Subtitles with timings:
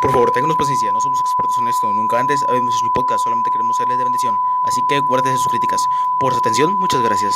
[0.00, 3.24] Por favor, ténganos paciencia, no somos expertos en esto, nunca antes habíamos hecho un podcast,
[3.24, 4.34] solamente queremos serles de bendición.
[4.64, 5.80] Así que guárdese sus críticas.
[6.20, 7.34] Por su atención, muchas gracias.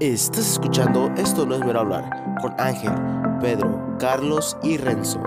[0.00, 2.10] Estás escuchando Esto no es ver hablar
[2.40, 2.92] con Ángel,
[3.40, 5.20] Pedro, Carlos y Renzo.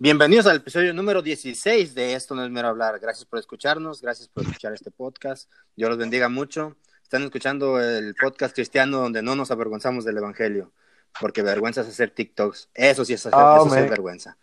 [0.00, 2.98] Bienvenidos al episodio número 16 de Esto no es mero hablar.
[2.98, 5.50] Gracias por escucharnos, gracias por escuchar este podcast.
[5.76, 6.76] Dios los bendiga mucho.
[7.02, 10.70] Están escuchando el podcast cristiano donde no nos avergonzamos del evangelio,
[11.20, 12.68] porque vergüenza es hacer TikToks.
[12.74, 13.90] Eso sí es hacer Oh, eso sí es man.
[13.90, 14.36] vergüenza.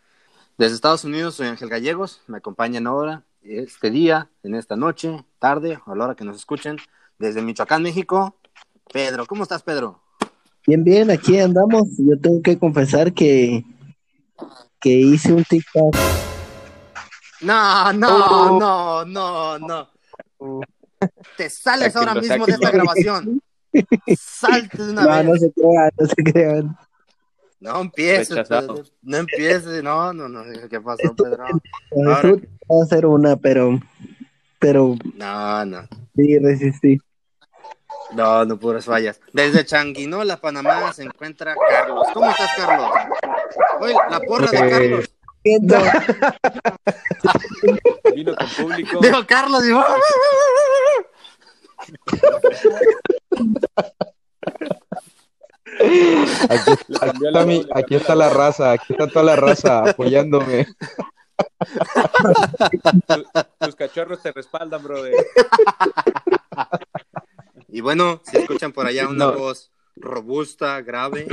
[0.57, 5.79] Desde Estados Unidos soy Ángel Gallegos, me acompañan ahora este día, en esta noche, tarde,
[5.85, 6.77] o a la hora que nos escuchen,
[7.19, 8.37] desde Michoacán, México.
[8.91, 10.01] Pedro, ¿cómo estás, Pedro?
[10.65, 11.83] Bien, bien, aquí andamos.
[11.97, 13.63] Yo tengo que confesar que,
[14.79, 15.95] que hice un TikTok.
[17.41, 19.89] No, no, no, no, no.
[21.37, 23.41] Te sales ahora mismo de esta grabación.
[24.19, 25.25] Salte de una No, vez.
[25.25, 26.77] no se crean, no se crean.
[27.59, 28.47] No empieces.
[28.47, 28.83] Pedro.
[29.01, 31.45] no empieces, no, no, no, ¿qué pasó, Pedro?
[31.95, 33.79] No, Ahora va a ser una, pero,
[34.59, 36.99] pero No, no, sí resistí.
[38.13, 39.19] no, no puras fallas.
[39.33, 42.05] Desde Changuinola, Panamá, se encuentra Carlos.
[42.13, 42.89] ¿Cómo estás, Carlos?
[43.79, 45.11] Oye, la porra de Eh, Carlos.
[45.43, 45.77] Siento-
[48.15, 48.99] Vino con público.
[49.01, 49.83] Digo, Carlos, digo,
[56.49, 56.71] Aquí,
[57.25, 60.67] está mi- aquí la raza, aquí está toda la raza apoyándome.
[63.07, 63.25] Tu-
[63.59, 65.13] Tus cachorros te respaldan, brother.
[67.69, 69.33] Y bueno, si escuchan por allá una No.
[69.37, 71.27] voz robusta, grave,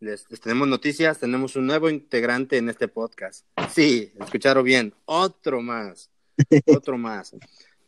[0.00, 3.44] les, les tenemos noticias, tenemos un nuevo integrante en este podcast.
[3.70, 6.10] Sí, escucharon bien, otro más,
[6.66, 7.34] otro más.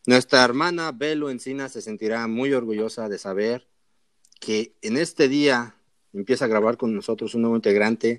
[0.08, 3.68] Nuestra hermana Belo Encina se sentirá muy orgullosa de saber
[4.40, 5.74] que en este día
[6.14, 8.18] empieza a grabar con nosotros un nuevo integrante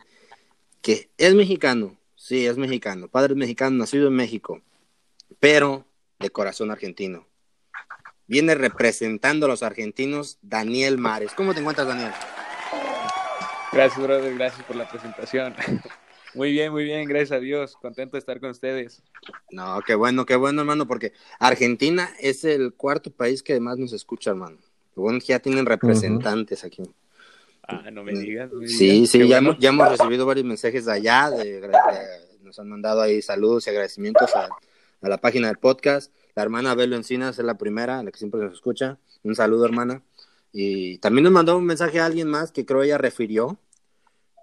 [0.84, 4.62] que es mexicano, sí, es mexicano, padre mexicano, nacido en México,
[5.40, 5.88] pero
[6.20, 7.26] de corazón argentino
[8.28, 11.32] viene representando a los argentinos Daniel Mares.
[11.34, 12.12] ¿Cómo te encuentras, Daniel?
[13.72, 14.36] Gracias, brother.
[14.36, 15.56] Gracias por la presentación.
[16.36, 17.08] Muy bien, muy bien.
[17.08, 17.76] Gracias a Dios.
[17.82, 19.02] Contento de estar con ustedes.
[19.52, 23.94] No, qué bueno, qué bueno, hermano, porque Argentina es el cuarto país que más nos
[23.94, 24.58] escucha, hermano.
[24.96, 26.84] Bueno ya tienen representantes aquí.
[27.68, 28.52] Ah, no me digas.
[28.52, 29.10] no me Sí, digas.
[29.12, 29.50] sí, ya, bueno.
[29.52, 31.70] hemos, ya hemos recibido varios mensajes de allá, de, de-
[32.44, 34.50] nos han mandado ahí saludos y agradecimientos a,
[35.02, 36.12] a la página del podcast.
[36.36, 38.98] La hermana Belo Encinas es la primera, la que siempre nos escucha.
[39.24, 40.02] Un saludo, hermana.
[40.52, 43.60] Y también nos mandó un mensaje a alguien más que creo ella refirió,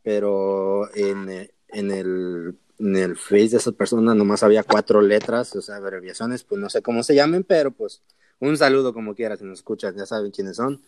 [0.04, 5.54] pero en, eh, en el, en el face de esa persona nomás había cuatro letras,
[5.56, 8.02] o sea, abreviaciones, pues no sé cómo se llamen, pero pues
[8.38, 10.80] un saludo como quieras, si nos escuchan, ya saben quiénes son.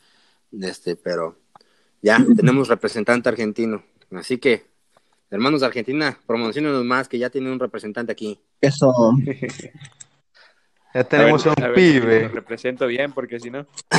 [0.60, 1.36] Este, pero
[2.02, 3.84] ya tenemos representante argentino.
[4.12, 4.66] Así que,
[5.30, 8.38] hermanos de Argentina, promocionenos más, que ya tienen un representante aquí.
[8.60, 8.92] Eso.
[10.94, 12.22] Ya tenemos A ver- un a ver si pibe.
[12.22, 13.66] Lo represento bien, porque si no,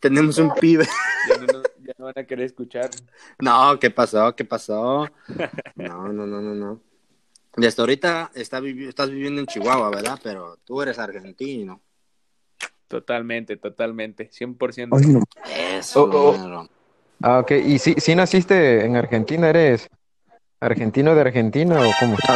[0.00, 0.86] Tenemos un pibe.
[1.28, 2.90] ya no, no- ya no van a querer escuchar.
[3.38, 4.36] No, ¿qué pasó?
[4.36, 5.08] ¿Qué pasó?
[5.74, 6.80] No, no, no, no, no.
[7.56, 10.20] Desde ahorita está vivi- estás viviendo en Chihuahua, ¿verdad?
[10.22, 11.80] Pero tú eres argentino.
[12.88, 14.28] Totalmente, totalmente.
[14.30, 14.98] 100%.
[14.98, 15.22] Ay, no.
[15.78, 16.68] Eso, Oh, oh.
[17.22, 17.52] Ah, ok.
[17.52, 19.48] ¿Y si, si naciste en Argentina?
[19.48, 19.88] ¿Eres
[20.60, 22.16] argentino de Argentina o cómo?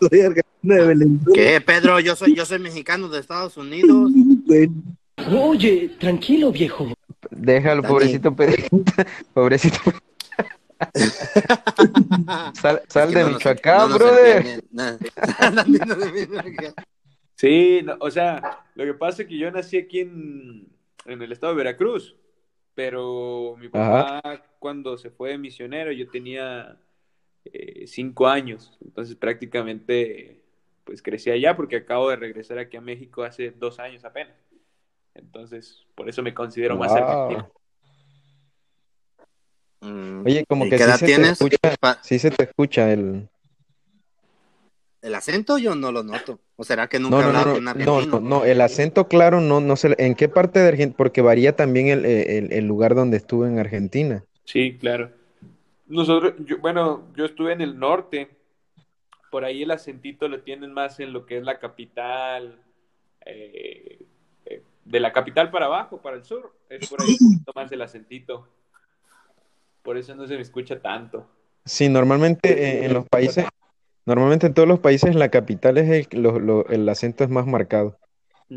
[0.00, 1.20] Soy argentino de Belén.
[1.32, 2.00] ¿Qué, Pedro?
[2.00, 4.10] Yo soy, yo soy mexicano de Estados Unidos.
[5.30, 6.92] Oye, tranquilo, viejo.
[7.30, 7.92] Déjalo, Dani.
[7.94, 8.80] pobrecito Pedrito.
[9.34, 9.78] Pobrecito.
[12.54, 14.64] Sal, sal Es que de no Michoacán, no brother.
[17.36, 20.68] Sí, no, o sea, lo que pasa es que yo nací aquí en,
[21.06, 22.16] en el estado de Veracruz,
[22.74, 26.78] pero mi papá cuando se fue de misionero yo tenía
[27.44, 30.42] eh, cinco años, entonces prácticamente
[30.84, 34.34] pues crecí allá porque acabo de regresar aquí a México hace dos años apenas,
[35.14, 37.50] entonces por eso me considero más argentino.
[39.80, 43.28] Mm, Oye, como ¿y que sí se te escucha, Pa- sí se te escucha el...
[45.02, 46.40] El acento yo no lo noto.
[46.56, 48.20] ¿O será que nunca No, he no, no, hablado no, con un no, argentino?
[48.20, 50.96] no, no, el acento claro no, no sé, ¿en qué parte de Argentina?
[50.96, 54.24] Porque varía también el, el, el lugar donde estuve en Argentina.
[54.44, 55.10] Sí, claro.
[55.86, 58.30] Nosotros, yo, bueno, yo estuve en el norte,
[59.30, 62.60] por ahí el acentito lo tienen más en lo que es la capital,
[63.26, 64.06] eh, eh,
[64.84, 67.82] de la capital para abajo, para el sur, es por ahí un poquito más el
[67.82, 68.48] acentito.
[69.82, 71.26] Por eso no se me escucha tanto.
[71.64, 73.46] Sí, normalmente eh, en los países,
[74.06, 77.46] normalmente en todos los países la capital es el, lo- lo- el acento es más
[77.46, 77.98] marcado.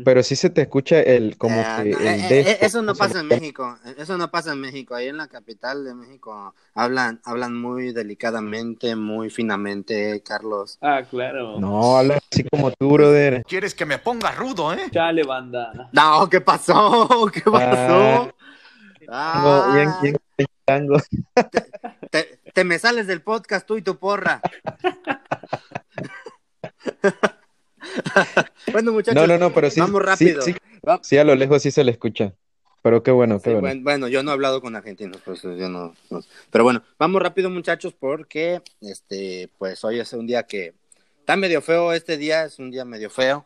[0.04, 2.82] Pero sí se te escucha el como Ah, que no, el eh, de eh, eso
[2.82, 3.26] no ¿cómo se pasa en?
[3.28, 4.94] México, eso no pasa en México.
[4.94, 10.78] Ahí en la capital de México hablan, hablan muy delicadamente, muy finamente, Carlos.
[10.80, 11.58] Ah, claro.
[11.58, 13.42] No, habla así como tú, brother.
[13.48, 14.88] Quieres que me ponga rudo, ¿eh?
[14.92, 15.88] Chale, banda.
[15.92, 17.08] No, ¿qué pasó?
[17.32, 18.30] ¿Qué pasó?
[19.06, 20.98] Tango, bien, Ah, bien, bien tango.
[22.10, 24.42] te, te me sales del podcast tú y tu porra.
[28.72, 30.42] bueno, muchachos, No, no, no, pero sí, vamos rápido.
[31.02, 32.34] sí, a lo lejos sí se le escucha.
[32.82, 33.68] Pero qué bueno, qué Sí, bueno.
[33.68, 37.20] bueno, bueno, yo no he hablado con argentinos, pues yo no, no- Pero bueno, vamos
[37.22, 40.74] rápido, muchachos, porque este, pues hoy es un día que
[41.20, 41.92] está medio feo.
[41.92, 43.44] Este día es un día medio feo,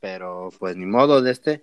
[0.00, 1.62] pero pues ni modo de este.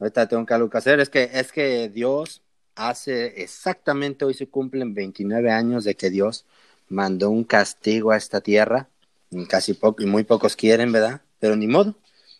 [0.00, 1.00] Ahorita tengo que algo que hacer.
[1.00, 2.42] Es que es que Dios
[2.74, 6.46] hace exactamente hoy se cumplen 29 años de que Dios
[6.88, 8.88] mandó un castigo a esta tierra.
[9.32, 11.22] Y casi poco y muy pocos quieren, ¿verdad?
[11.40, 11.96] Pero ni modo.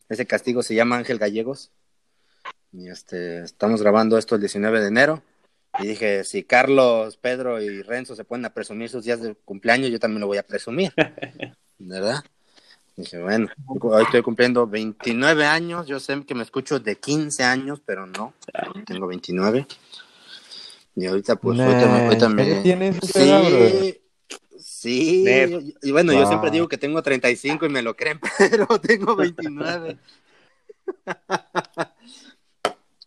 [0.08, 1.70] Ese castigo se llama Ángel Gallegos.
[2.72, 5.22] Y este, estamos grabando esto el 19 de enero.
[5.78, 9.90] Y dije, si Carlos, Pedro y Renzo se ponen a presumir sus días de cumpleaños,
[9.90, 10.92] yo también lo voy a presumir.
[11.78, 12.22] ¿Verdad?
[12.94, 13.48] Dije, bueno,
[13.80, 15.86] hoy estoy cumpliendo 29 años.
[15.86, 18.34] Yo sé que me escucho de 15 años, pero no.
[18.86, 19.66] Tengo 29.
[20.96, 22.60] Y ahorita, pues, Nah, ahorita, me- ahorita ¿en me.
[22.62, 22.96] tienes?
[23.02, 23.98] Sí.
[24.82, 25.24] Sí,
[25.80, 29.96] y bueno, yo siempre digo que tengo 35 y me lo creen, pero tengo 29.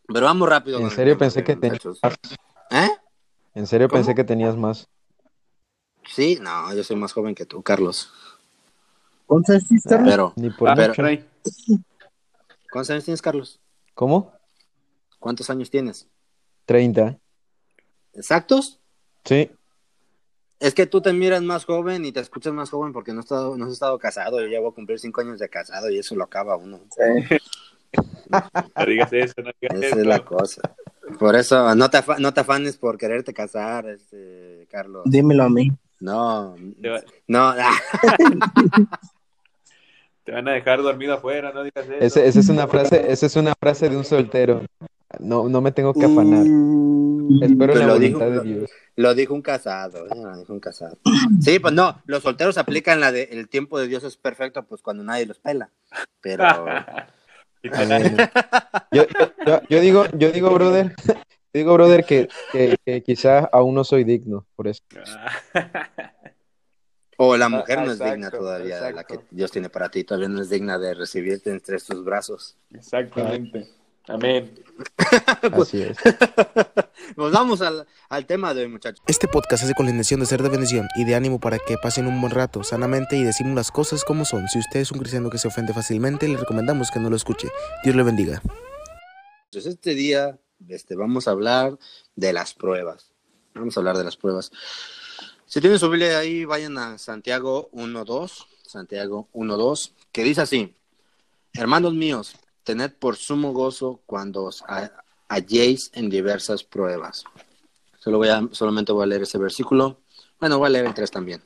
[0.08, 0.80] Pero vamos rápido.
[0.80, 1.84] En serio pensé que tenías
[2.72, 2.90] ¿Eh?
[3.56, 3.98] En serio ¿Cómo?
[4.00, 4.88] pensé que tenías más.
[6.08, 8.10] Sí, no, yo soy más joven que tú, Carlos.
[9.26, 10.10] ¿Cuántos años tienes, Carlos?
[10.10, 10.94] Pero, Ni por pero-.
[12.72, 13.60] ¿cuántos años tienes, Carlos?
[13.96, 14.32] ¿Cómo?
[15.20, 16.08] ¿Cuántos años tienes?
[16.68, 17.20] 30.
[18.14, 18.80] ¿Exactos?
[19.26, 19.52] Sí.
[20.60, 23.26] Es que tú te miras más joven y te escuchas más joven porque no has
[23.26, 24.40] estado, no has estado casado.
[24.42, 26.80] Yo ya voy a cumplir cinco años de casado y eso lo acaba uno.
[28.76, 30.00] No digas eso, no digas Esa eso.
[30.00, 30.62] es la cosa.
[31.18, 35.04] Por eso, no te, afa- no te afanes por quererte casar, este, Carlos.
[35.06, 35.72] Dímelo a mí.
[36.02, 37.54] No, Te, va- no,
[40.26, 41.96] te van a dejar dormido afuera, no digas eso.
[42.00, 44.64] Ese- esa es una frase, esa es una frase de un soltero.
[45.20, 46.46] No, no me tengo que afanar.
[47.42, 48.72] Espero Pero la lo voluntad dijo- de Dios.
[48.96, 50.98] lo dijo un casado, eh, lo dijo un casado.
[51.42, 54.82] Sí, pues no, los solteros aplican la de el tiempo de Dios es perfecto, pues
[54.82, 55.70] cuando nadie los pela.
[56.22, 56.44] Pero.
[58.92, 61.14] Yo, yo- yo- yo digo, yo digo, brother, yo
[61.54, 64.84] digo, brother, que, que, que quizás aún no soy digno, por eso.
[67.18, 69.20] o la mujer no es exacto, digna todavía, la exacto.
[69.20, 72.56] que Dios tiene para ti, todavía no es digna de recibirte entre sus brazos.
[72.72, 73.68] Exactamente.
[74.08, 74.54] Amén.
[75.54, 75.98] Así es.
[77.18, 79.04] Nos vamos al, al tema de hoy, muchachos.
[79.08, 81.78] Este podcast hace con la intención de ser de bendición y de ánimo para que
[81.78, 84.48] pasen un buen rato sanamente y decimos las cosas como son.
[84.50, 87.50] Si usted es un cristiano que se ofende fácilmente, le recomendamos que no lo escuche.
[87.84, 88.42] Dios le bendiga.
[89.46, 90.38] Entonces, este día
[90.68, 91.78] este, vamos a hablar
[92.16, 93.12] de las pruebas.
[93.54, 94.52] Vamos a hablar de las pruebas.
[95.46, 98.46] Si tienen su Biblia ahí, vayan a Santiago 1.2.
[98.64, 100.76] Santiago 1.2, que dice así:
[101.54, 102.36] Hermanos míos,
[102.66, 104.92] tened por sumo gozo cuando os ha-
[105.30, 107.24] halléis en diversas pruebas.
[108.00, 110.02] Solo voy a, solamente voy a leer ese versículo.
[110.40, 111.42] Bueno, voy a leer el 3 también.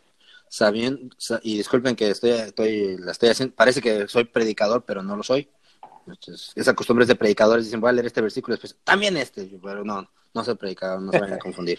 [0.50, 5.04] Sabiendo, sa- y disculpen que estoy, estoy, la estoy haciendo, parece que soy predicador, pero
[5.04, 5.48] no lo soy.
[6.08, 10.10] Entonces, esa de predicadores, dicen, voy a leer este versículo, después, también este, pero no,
[10.34, 11.78] no soy predicador, no se vayan a confundir.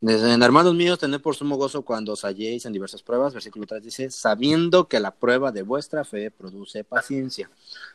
[0.00, 3.82] Dicen, hermanos míos, tened por sumo gozo cuando os halléis en diversas pruebas, versículo 3
[3.82, 7.50] dice, sabiendo que la prueba de vuestra fe produce paciencia.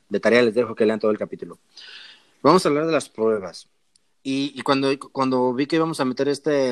[0.10, 1.60] De tarea les dejo que lean todo el capítulo.
[2.42, 3.70] Vamos a hablar de las pruebas.
[4.22, 6.72] Y, y cuando, cuando vi que íbamos a meter este,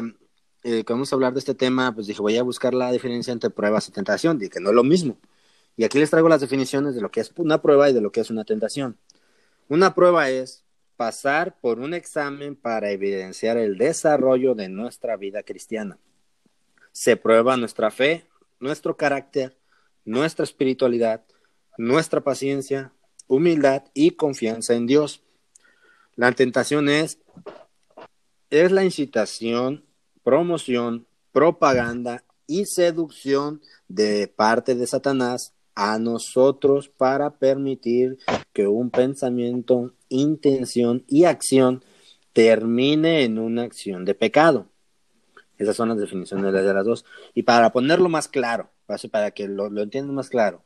[0.64, 3.32] eh, que vamos a hablar de este tema, pues dije, voy a buscar la diferencia
[3.32, 5.18] entre pruebas y tentación, dije que no es lo mismo.
[5.78, 8.12] Y aquí les traigo las definiciones de lo que es una prueba y de lo
[8.12, 8.98] que es una tentación.
[9.70, 10.64] Una prueba es
[11.02, 15.98] pasar por un examen para evidenciar el desarrollo de nuestra vida cristiana.
[16.92, 18.28] Se prueba nuestra fe,
[18.60, 19.58] nuestro carácter,
[20.06, 21.24] nuestra espiritualidad,
[21.76, 22.94] nuestra paciencia,
[23.26, 25.24] humildad y confianza en Dios.
[26.16, 27.18] La tentación es,
[28.52, 29.84] es la incitación,
[30.24, 38.18] promoción, propaganda y seducción de parte de Satanás a nosotros para permitir
[38.54, 41.84] que un pensamiento, intención y acción
[42.34, 44.68] termine en una acción de pecado.
[45.58, 47.06] Esas son las definiciones de las dos.
[47.34, 48.72] Y para ponerlo más claro,
[49.12, 50.64] para que lo, lo entiendan más claro,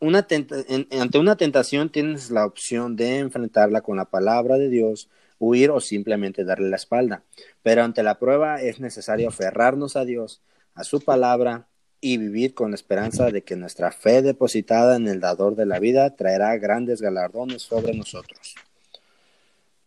[0.00, 5.80] ante una tentación tienes la opción de enfrentarla con la palabra de Dios, huir o
[5.80, 7.24] simplemente darle la espalda.
[7.62, 10.42] Pero ante la prueba es necesario aferrarnos a Dios,
[10.74, 11.68] a su palabra
[12.00, 15.78] y vivir con la esperanza de que nuestra fe depositada en el dador de la
[15.78, 18.54] vida traerá grandes galardones sobre nosotros.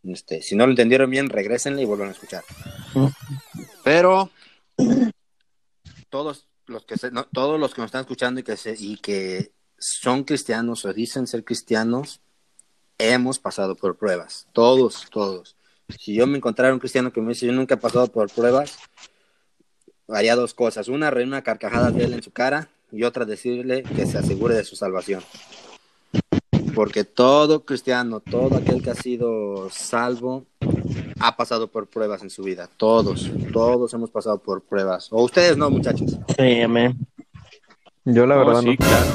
[0.03, 2.43] Este, si no lo entendieron bien, regresenle y vuelvan a escuchar.
[3.84, 4.29] Pero
[6.10, 10.24] todos los que no, todos los que nos están escuchando y que y que son
[10.24, 12.22] cristianos o dicen ser cristianos,
[12.98, 14.48] hemos pasado por pruebas.
[14.53, 15.55] Todos, todos.
[16.00, 18.77] Si yo me encontrara un cristiano que me dice yo nunca he pasado por pruebas,
[20.13, 20.88] haría dos cosas.
[20.88, 24.55] Una, reír una carcajada de él en su cara y otra, decirle que se asegure
[24.55, 25.24] de su salvación.
[26.75, 30.46] Porque todo cristiano, todo aquel que ha sido salvo,
[31.20, 32.67] ha pasado por pruebas en su vida.
[32.77, 35.08] Todos, todos hemos pasado por pruebas.
[35.12, 36.17] O ustedes no, muchachos.
[36.38, 36.98] Sí, amén.
[38.05, 38.75] Yo la No, verdad sí, no.
[38.77, 39.12] claro.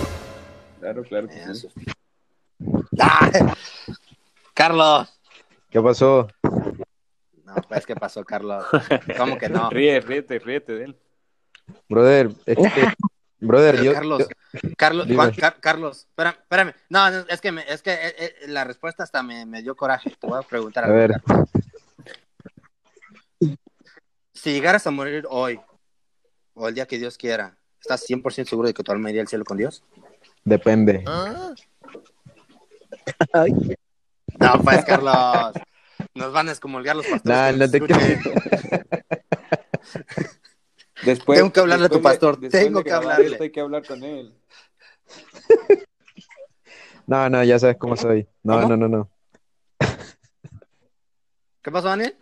[0.80, 1.68] Claro, claro que sí.
[3.00, 3.30] ¡Ah!
[4.54, 5.08] Carlos.
[5.70, 6.28] ¿Qué pasó?
[7.48, 8.66] No, pues, ¿qué pasó, Carlos?
[9.16, 9.70] ¿Cómo que no?
[9.70, 10.96] Ríe, ríete, ríete de él.
[11.88, 12.86] Brother, es que,
[13.40, 15.16] brother, yo, Carlos, yo- Carlos, Dime.
[15.16, 16.74] Juan- Car- Carlos, espérame, espérame.
[16.90, 19.74] No, no, es que, me- es que eh, eh, la respuesta hasta me, me dio
[19.74, 20.14] coraje.
[20.20, 21.48] Te voy a preguntar a algo, ver, Carlos.
[24.34, 25.58] Si llegaras a morir hoy,
[26.52, 29.28] o el día que Dios quiera, ¿estás 100% seguro de que tu alma iría al
[29.28, 29.82] cielo con Dios?
[30.44, 31.02] depende.
[33.32, 33.52] Ay,
[34.38, 35.54] No, pues, Carlos.
[36.18, 37.24] Nos van a excomulgar los pastores.
[37.24, 38.20] Nah, que no nos te escuchen.
[41.04, 43.26] Después, Tengo que hablarle a tu de- pastor, tengo de que hablarle.
[43.26, 44.34] esto hay que hablar con él.
[47.06, 48.28] No, no, ya sabes cómo soy.
[48.42, 48.68] No, ¿Cómo?
[48.68, 49.10] no, no, no.
[51.62, 52.14] ¿Qué pasó, Daniel?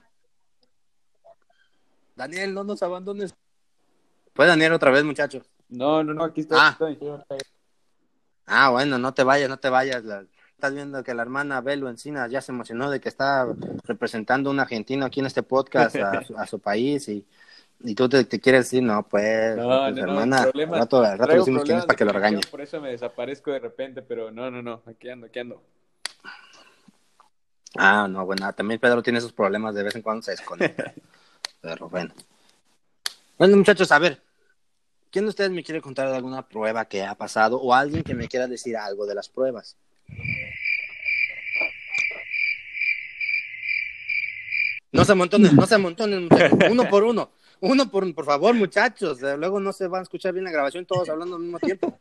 [2.15, 3.35] Daniel, no nos abandones.
[4.33, 5.43] Pues Daniel otra vez, muchachos.
[5.69, 6.57] No, no, no, aquí estoy.
[6.61, 6.69] Ah.
[6.81, 7.39] aquí estoy.
[8.47, 10.05] Ah, bueno, no te vayas, no te vayas.
[10.05, 10.25] La-
[10.57, 13.47] Estás viendo que la hermana Belo Encina ya se emocionó de que está
[13.85, 17.27] representando a un argentino aquí en este podcast a, su- a su país y,
[17.81, 21.01] y tú te, te quieres decir, no, pues, No, pues, no, no, hermana, al rato,
[21.05, 22.41] al rato decimos quién es para que lo regañe.
[22.51, 25.63] Por eso me desaparezco de repente, pero no, no, no, aquí ando, aquí ando.
[27.77, 30.95] Ah, no, bueno, también Pedro tiene esos problemas, de vez en cuando se desconecta.
[31.61, 32.15] Pero bueno.
[33.37, 34.23] Bueno, muchachos, a ver,
[35.11, 38.15] ¿quién de ustedes me quiere contar de alguna prueba que ha pasado o alguien que
[38.15, 39.77] me quiera decir algo de las pruebas?
[44.93, 46.59] No se amontonen, no se amontonen, muchachos.
[46.71, 47.31] Uno por uno.
[47.61, 49.23] Uno por por favor, muchachos.
[49.23, 51.99] Eh, Luego no se van a escuchar bien la grabación todos hablando al mismo tiempo.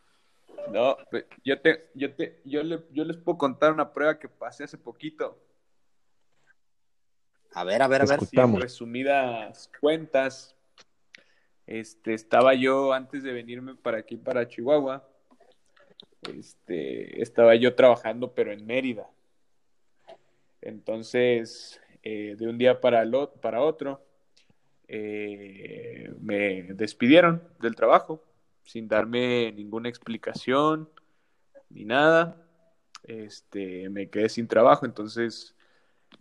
[0.72, 0.98] No,
[1.44, 4.78] yo te, yo te, yo le, yo les puedo contar una prueba que pasé hace
[4.78, 5.40] poquito.
[7.54, 8.26] A ver, a ver, a ver.
[8.26, 10.56] Sí, en resumidas cuentas,
[11.68, 15.08] este, estaba yo antes de venirme para aquí, para Chihuahua,
[16.34, 19.10] este, estaba yo trabajando, pero en Mérida.
[20.62, 24.00] Entonces, eh, de un día para, el para otro,
[24.88, 28.24] eh, me despidieron del trabajo
[28.64, 30.88] sin darme ninguna explicación
[31.72, 32.40] ni nada.
[33.06, 35.56] Este, me quedé sin trabajo, entonces,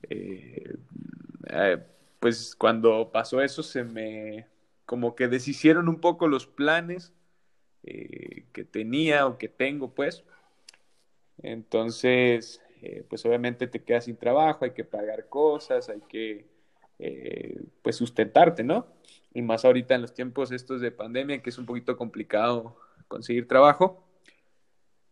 [0.09, 0.75] eh,
[2.19, 4.47] pues cuando pasó eso se me
[4.87, 7.13] como que deshicieron un poco los planes
[7.83, 10.25] que tenía o que tengo, pues.
[11.43, 16.45] Entonces, eh, pues obviamente te quedas sin trabajo, hay que pagar cosas, hay que,
[16.99, 18.87] eh, pues, sustentarte, ¿no?
[19.33, 22.77] Y más ahorita en los tiempos estos de pandemia, que es un poquito complicado
[23.09, 24.07] conseguir trabajo.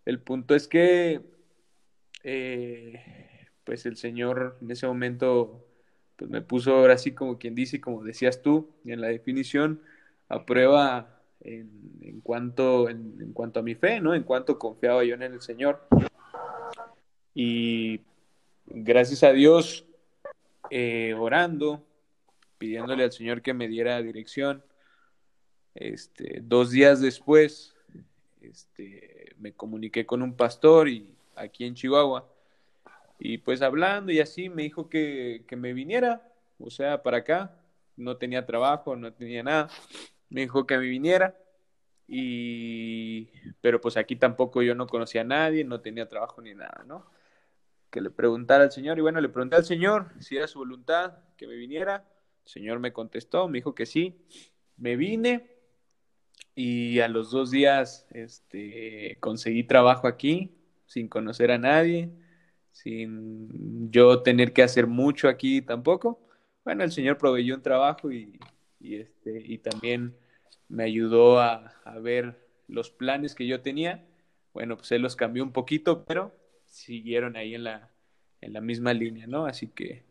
[0.04, 1.22] El punto es que,
[2.24, 3.00] eh,
[3.64, 5.66] pues, el Señor en ese momento,
[6.16, 9.80] pues, me puso ahora sí como quien dice, como decías tú, en la definición,
[10.28, 14.14] a prueba en, cuanto, en cuanto a mi fe, ¿no?
[14.14, 15.88] En cuanto confiaba yo en el Señor.
[17.34, 18.00] Y
[18.66, 19.86] gracias a Dios,
[20.70, 21.84] eh, orando,
[22.58, 24.62] pidiéndole al Señor que me diera dirección,
[25.74, 27.74] este, dos días después,
[28.42, 32.28] este, me comuniqué con un pastor y, aquí en Chihuahua,
[33.18, 37.56] y pues hablando y así me dijo que, que me viniera, o sea, para acá,
[37.96, 39.70] no tenía trabajo, no tenía nada,
[40.28, 41.36] me dijo que me viniera,
[42.08, 43.28] y
[43.60, 47.06] pero pues aquí tampoco yo no conocía a nadie, no tenía trabajo ni nada, ¿no?
[47.92, 51.18] Que le preguntara al Señor, y bueno, le pregunté al Señor si era su voluntad
[51.36, 52.08] que me viniera,
[52.44, 54.26] el Señor me contestó, me dijo que sí,
[54.78, 55.50] me vine,
[56.54, 60.56] y a los dos días este, conseguí trabajo aquí,
[60.86, 62.10] sin conocer a nadie,
[62.70, 66.18] sin yo tener que hacer mucho aquí tampoco.
[66.64, 68.40] Bueno, el Señor proveyó un trabajo y,
[68.80, 70.16] y, este, y también
[70.68, 74.02] me ayudó a, a ver los planes que yo tenía.
[74.54, 76.32] Bueno, pues Él los cambió un poquito, pero
[76.72, 77.88] siguieron ahí en la,
[78.40, 79.44] en la misma línea, ¿no?
[79.46, 80.02] Así que,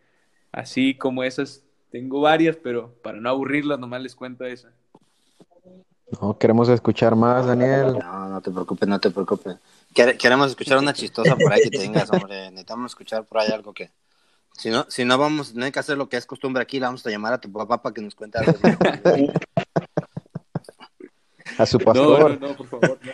[0.52, 4.72] así como esas, tengo varias, pero para no aburrirlas, nomás les cuento esa.
[6.22, 7.98] No, queremos escuchar más, Daniel.
[8.00, 9.56] No, no te preocupes, no te preocupes.
[9.96, 12.50] Quere- Queremos escuchar una chistosa por ahí que tengas, hombre.
[12.52, 13.90] Necesitamos escuchar por ahí algo que.
[14.54, 16.86] Si no, si no vamos a tener que hacer lo que es costumbre aquí, le
[16.86, 18.54] vamos a llamar a tu papá para que nos cuente algo.
[21.58, 22.40] A su No, pastor.
[22.40, 23.00] no, no, por favor.
[23.02, 23.12] no.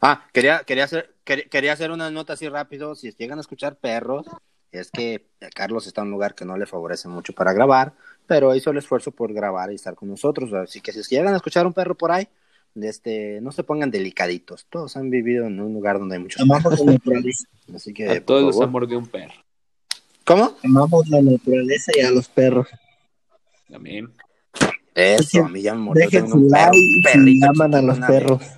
[0.00, 2.94] Ah, quería, quería, hacer, quer- quería hacer una nota así rápido.
[2.94, 4.26] Si llegan a escuchar perros,
[4.72, 7.94] es que Carlos está en un lugar que no le favorece mucho para grabar,
[8.26, 10.52] pero hizo el esfuerzo por grabar y estar con nosotros.
[10.52, 12.28] Así que si llegan a escuchar un perro por ahí,
[12.74, 14.66] este, no se pongan delicaditos.
[14.70, 16.86] Todos han vivido en un lugar donde hay muchos Amamos perros.
[16.86, 17.48] la naturaleza.
[17.74, 19.32] Así que, A todos los ha mordido un perro.
[20.24, 20.56] ¿Cómo?
[20.62, 22.68] Amamos la naturaleza y a los perros.
[23.70, 24.10] También.
[24.94, 27.98] Eso, a mí ya me mordió Dejen su un perro, like si aman a los
[28.00, 28.38] perros.
[28.40, 28.57] vez.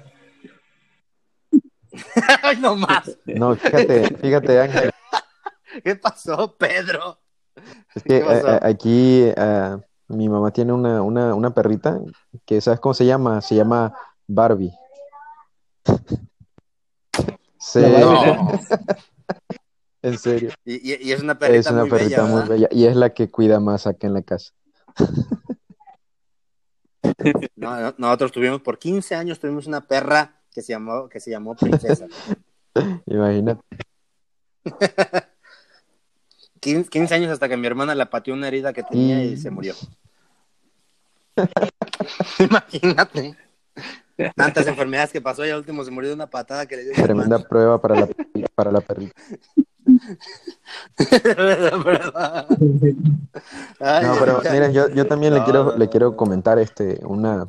[2.42, 3.16] Ay, no más.
[3.25, 4.90] No, fíjate, fíjate, Ángel.
[5.85, 7.19] ¿Qué pasó, Pedro?
[7.95, 9.78] Es que a- a- aquí ah,
[10.09, 11.99] mi mamá tiene una, una, una perrita
[12.45, 13.40] que, ¿sabes cómo se llama?
[13.40, 13.95] Se llama
[14.26, 14.73] Barbie.
[17.62, 17.80] Sí.
[17.80, 18.59] No.
[20.00, 20.50] en serio.
[20.64, 22.97] Y, y- y es una perrita Es una muy perrita bella, muy bella y es
[22.97, 24.52] la que cuida más acá en la casa.
[27.57, 31.30] No, no, nosotros tuvimos por 15 años tuvimos una perra que se llamó que se
[31.30, 32.07] llamó Princesa.
[33.07, 33.62] Imagínate.
[36.61, 39.50] 15, 15 años hasta que mi hermana la pateó una herida que tenía y se
[39.50, 39.75] murió.
[42.38, 43.37] Imagínate.
[44.37, 46.92] Tantas enfermedades que pasó y al último se murió de una patada que le dio
[46.92, 47.49] Tremenda hermana.
[47.49, 48.09] prueba para la,
[48.54, 49.14] para la perrita.
[53.80, 57.49] Ay, No, pero miren, yo, yo también le quiero, no, le quiero comentar este, una,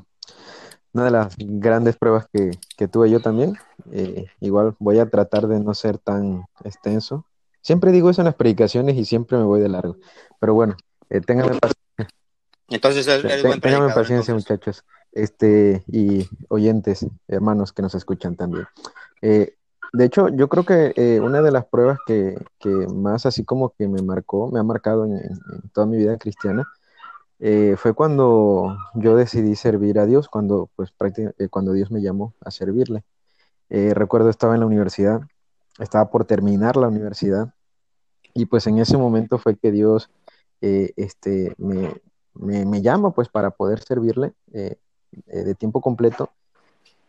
[0.93, 3.57] una de las grandes pruebas que, que tuve yo también.
[3.91, 7.25] Eh, igual voy a tratar de no ser tan extenso.
[7.61, 9.97] Siempre digo eso en las predicaciones y siempre me voy de largo.
[10.39, 10.75] Pero bueno,
[11.09, 12.15] eh, ténganme paciencia.
[12.69, 14.35] Entonces él es buen Ténganme paciencia, entonces.
[14.35, 14.85] muchachos.
[15.11, 18.65] Este, y oyentes, hermanos que nos escuchan también.
[19.21, 19.55] Eh,
[19.93, 23.71] de hecho, yo creo que eh, una de las pruebas que, que más así como
[23.77, 26.65] que me marcó, me ha marcado en- en toda mi vida cristiana,
[27.43, 32.35] eh, fue cuando yo decidí servir a Dios, cuando, pues, eh, cuando Dios me llamó
[32.39, 33.03] a servirle.
[33.67, 35.21] Eh, recuerdo estaba en la universidad,
[35.79, 37.55] estaba por terminar la universidad,
[38.35, 40.11] y pues en ese momento fue que Dios
[40.61, 41.99] eh, este, me,
[42.35, 44.77] me, me llama pues para poder servirle eh,
[45.25, 46.29] de tiempo completo.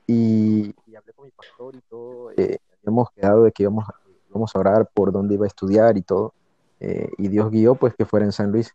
[0.06, 2.30] Y, y hablé con mi pastor y todo.
[2.30, 3.84] habíamos quedado de que íbamos
[4.30, 6.32] íbamos a orar por dónde iba a estudiar y todo.
[6.80, 8.74] y Dios guió pues que fuera en San Luis.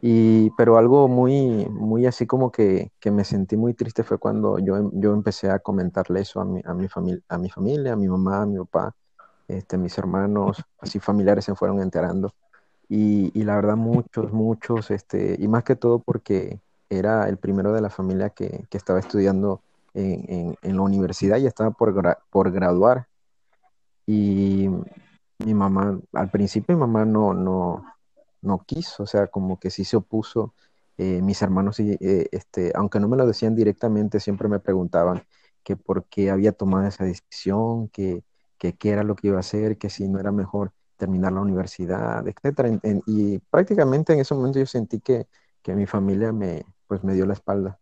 [0.00, 4.58] Y, pero algo muy, muy así como que, que me sentí muy triste fue cuando
[4.60, 6.86] yo, em- yo empecé a comentarle eso a mi, a mi,
[7.28, 8.94] a mi familia, a mi mamá, a mi papá,
[9.48, 12.32] este, mis hermanos, así familiares se fueron enterando.
[12.88, 17.72] Y, y la verdad muchos, muchos, este, y más que todo porque era el primero
[17.72, 19.60] de la familia que, que estaba estudiando
[19.94, 23.08] en, en- en la universidad y estaba por, gra- por graduar.
[24.06, 24.68] Y
[25.38, 27.84] mi mamá, al principio mi mamá no, no,
[28.42, 30.54] no quiso, o sea, como que sí se opuso.
[30.98, 35.22] Eh, mis hermanos, eh, este, aunque no me lo decían directamente, siempre me preguntaban
[35.62, 38.24] que por qué había tomado esa decisión, que,
[38.58, 42.24] qué era lo que iba a hacer, que si no era mejor terminar la universidad,
[42.82, 45.26] en- y prácticamente en ese momento yo sentí que,
[45.62, 47.78] que mi familia me, pues me dio la espalda.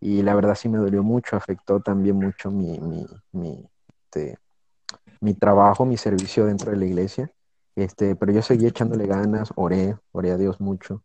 [0.00, 3.68] Y la verdad sí me dolió mucho, afectó también mucho mi, mi, mi,
[4.04, 4.38] este,
[5.20, 7.32] mi trabajo, mi servicio dentro de la iglesia.
[7.78, 11.02] Este, pero yo seguí echándole ganas, oré, oré a Dios mucho.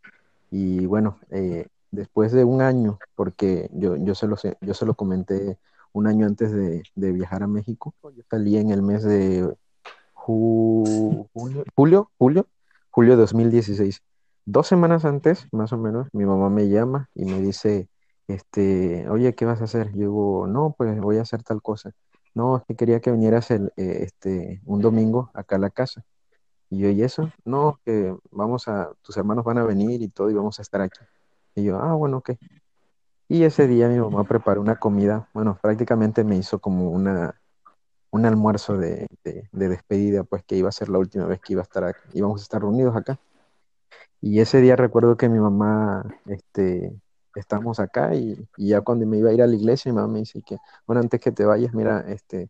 [0.51, 4.95] Y bueno, eh, después de un año, porque yo, yo, se lo, yo se lo
[4.95, 5.59] comenté
[5.93, 9.53] un año antes de, de viajar a México, yo salí en el mes de
[10.13, 11.27] ju-
[11.75, 12.47] julio, julio,
[12.91, 14.01] julio de 2016.
[14.45, 17.89] Dos semanas antes, más o menos, mi mamá me llama y me dice,
[18.27, 19.91] este, oye, ¿qué vas a hacer?
[19.93, 21.91] Yo digo, no, pues voy a hacer tal cosa.
[22.35, 26.03] No, es que quería que vinieras el, eh, este, un domingo acá a la casa.
[26.73, 27.31] Y yo, ¿y eso?
[27.45, 30.81] No, que vamos a, tus hermanos van a venir y todo y vamos a estar
[30.81, 30.99] aquí.
[31.53, 32.31] Y yo, ah, bueno, ok.
[33.29, 37.39] Y ese día mi mamá preparó una comida, bueno, prácticamente me hizo como una,
[38.09, 41.53] un almuerzo de, de, de despedida, pues que iba a ser la última vez que
[41.53, 43.19] iba a estar aquí, íbamos a estar reunidos acá.
[44.19, 46.99] Y ese día recuerdo que mi mamá, este,
[47.35, 50.11] estábamos acá y, y ya cuando me iba a ir a la iglesia, mi mamá
[50.11, 50.57] me dice que,
[50.87, 52.49] bueno, antes que te vayas, mira, este,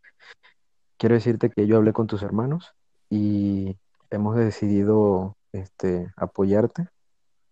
[0.95, 2.73] quiero decirte que yo hablé con tus hermanos
[3.09, 3.77] y
[4.13, 6.87] hemos decidido, este, apoyarte.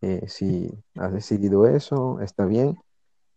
[0.02, 2.78] Eh, si has decidido eso, está bien.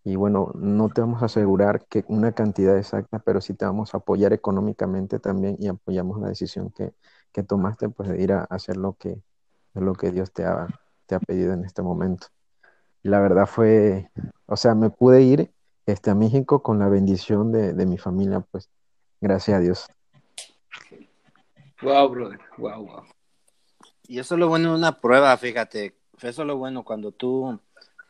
[0.04, 3.94] Y bueno, no te vamos a asegurar que una cantidad exacta, pero sí te vamos
[3.94, 6.92] a apoyar económicamente también y apoyamos la decisión que,
[7.42, 9.20] tomaste, pues de ir a hacer lo que,
[9.74, 10.68] lo que Dios te ha,
[11.06, 12.28] te ha pedido en este momento.
[13.02, 14.10] La verdad fue,
[14.46, 15.52] o sea, me pude ir
[15.86, 18.70] este, a México con la bendición de, de mi familia, pues,
[19.20, 19.86] gracias a Dios.
[21.82, 22.40] Wow, brother.
[22.56, 23.13] Wow, wow.
[24.06, 25.94] Y eso es lo bueno de una prueba, fíjate.
[26.20, 27.58] Eso es lo bueno cuando tú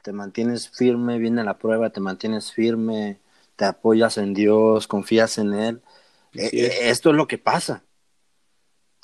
[0.03, 3.21] te mantienes firme, viene la prueba, te mantienes firme,
[3.57, 5.83] te apoyas en Dios, confías en Él.
[6.35, 7.85] Eh, esto es lo que pasa.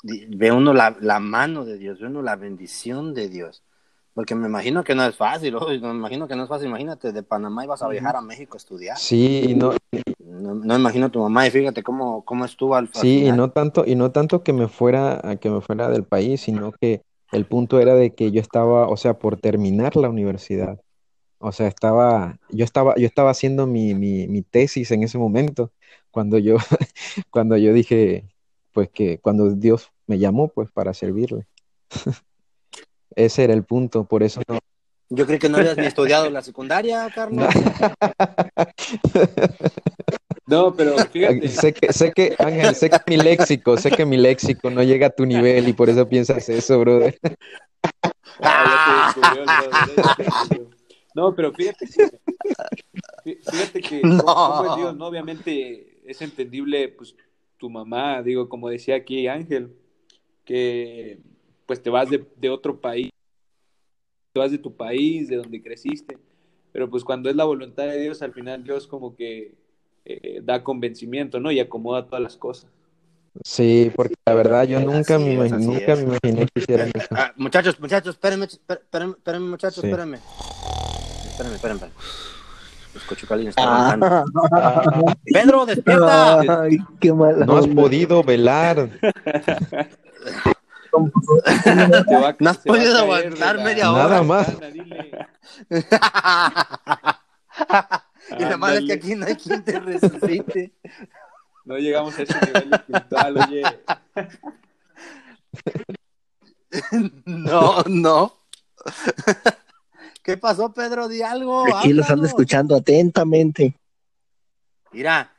[0.03, 3.63] Ve uno la, la mano de Dios, ve uno la bendición de Dios.
[4.13, 6.67] Porque me imagino que no es fácil, oye, me imagino que no es fácil.
[6.67, 8.97] Imagínate, de Panamá ibas a viajar a México a estudiar.
[8.97, 9.73] Sí, y no,
[10.19, 13.51] No, no imagino a tu mamá y fíjate cómo, cómo estuvo al, sí, y no
[13.51, 17.45] tanto, y no tanto que me fuera, que me fuera del país, sino que el
[17.45, 20.79] punto era de que yo estaba, o sea, por terminar la universidad.
[21.39, 25.71] O sea, estaba, yo estaba, yo estaba haciendo mi, mi, mi tesis en ese momento,
[26.11, 26.57] cuando yo,
[27.31, 28.25] cuando yo dije,
[28.73, 31.47] pues que cuando Dios me llamó, pues para servirle.
[33.15, 34.59] Ese era el punto, por eso no.
[35.09, 37.53] Yo creí que no habías ni estudiado la secundaria, Carlos.
[40.47, 41.47] No, pero fíjate.
[41.47, 45.07] Sé que, sé que, Ángel, sé que mi léxico, sé que mi léxico no llega
[45.07, 47.17] a tu nivel y por eso piensas eso, brother.
[48.39, 50.69] Ah, ya te descubrió el brother, ya te descubrió.
[51.13, 52.19] No, pero fíjate que,
[53.23, 54.93] fí- fíjate que No.
[54.93, 55.07] ¿no?
[55.07, 57.15] Obviamente es entendible, pues,
[57.57, 59.73] tu mamá, digo, como decía aquí Ángel,
[60.43, 61.19] que
[61.71, 63.09] pues te vas de, de otro país,
[64.33, 66.17] te vas de tu país, de donde creciste,
[66.73, 69.53] pero pues cuando es la voluntad de Dios, al final Dios como que
[70.03, 71.49] eh, da convencimiento, ¿no?
[71.49, 72.69] Y acomoda todas las cosas.
[73.45, 77.07] Sí, porque la verdad yo nunca Así me, es, nunca me imaginé que hicieran eso.
[77.11, 79.87] Ah, muchachos, muchachos, espérenme, espérenme, espérenme, muchachos, Sí.
[79.87, 80.17] espérenme.
[81.29, 81.87] Espérenme, espérenme.
[82.93, 85.15] Los cochucalines están Ah, bajando.
[85.23, 86.63] Pedro, despierta.
[86.63, 88.89] ay, qué mala No has podido velar.
[91.63, 94.03] Te va- No has podido aguantar la media hora.
[94.03, 94.47] Nada más.
[98.37, 100.73] y la madre es que aquí no hay quien te resucite.
[101.65, 103.63] No llegamos a ese nivel espiritual, oye.
[107.25, 108.37] No, no.
[110.23, 111.07] ¿Qué pasó, Pedro?
[111.07, 111.63] Di algo.
[111.75, 112.27] Aquí los ando háblanos.
[112.29, 113.75] escuchando atentamente.
[114.91, 115.30] Mira,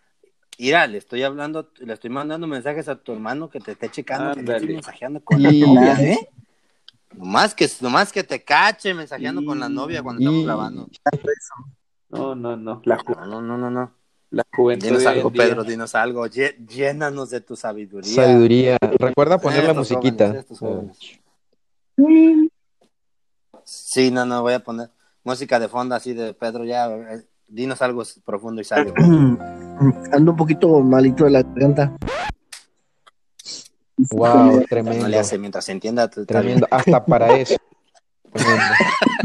[0.63, 4.33] mira, le estoy hablando, le estoy mandando mensajes a tu hermano que te esté checando,
[4.35, 6.29] que te esté mensajeando con la novia, ¿eh?
[7.17, 10.89] Nomás que, nomás que te cache mensajeando con la novia cuando estamos grabando.
[12.09, 12.81] No, no, no.
[12.85, 13.93] La, ju- No, no, no, no,
[14.31, 15.31] la juventud Dinos algo.
[15.33, 16.27] Pedro, dinos algo.
[16.27, 18.15] Llénanos de tu sabiduría.
[18.15, 18.79] Sabiduría.
[18.81, 20.27] Recuerda poner la musiquita.
[20.27, 20.99] jóvenes, estos jóvenes.
[23.65, 24.91] Sí, no, no, voy a poner
[25.25, 26.89] música de fondo así de Pedro, ya.
[27.53, 28.95] Dinos algo profundo y sabio.
[30.13, 31.95] Ando un poquito malito de la garganta.
[34.11, 35.21] Wow, No le tremendo.
[35.21, 36.09] hace mientras se entienda.
[36.09, 36.67] Tremendo.
[36.71, 37.57] Hasta para eso.
[38.33, 38.65] Tremendo.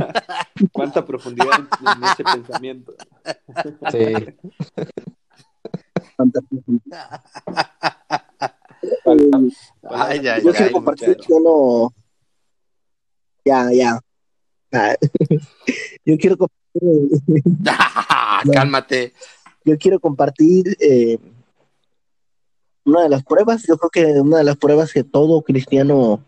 [0.73, 2.93] Cuánta profundidad en, ese pensamiento.
[3.91, 3.97] Sí.
[3.97, 4.37] bien.
[9.89, 11.93] Ay, ay, Yo ay, quiero compartir que uno.
[13.45, 13.99] Ya, ya.
[16.05, 16.66] Yo quiero compartir,
[18.53, 19.13] Cálmate.
[19.65, 21.17] yo quiero compartir eh,
[22.85, 23.65] una de las pruebas.
[23.67, 26.23] Yo creo que una de las pruebas que todo cristiano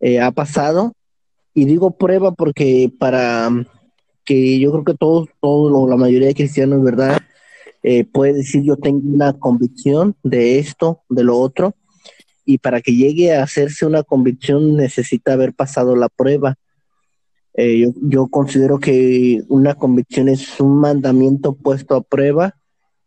[0.00, 0.92] eh, ha pasado.
[1.54, 3.50] Y digo prueba porque para
[4.24, 7.18] que yo creo que todos, todos la mayoría de cristianos, ¿verdad?
[7.82, 11.74] Eh, puede decir yo tengo una convicción de esto, de lo otro.
[12.44, 16.56] Y para que llegue a hacerse una convicción necesita haber pasado la prueba.
[17.56, 22.54] Eh, yo, yo considero que una convicción es un mandamiento puesto a prueba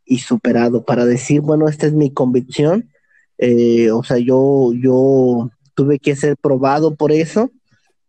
[0.05, 2.89] y superado para decir, bueno, esta es mi convicción.
[3.37, 7.51] Eh, o sea, yo, yo tuve que ser probado por eso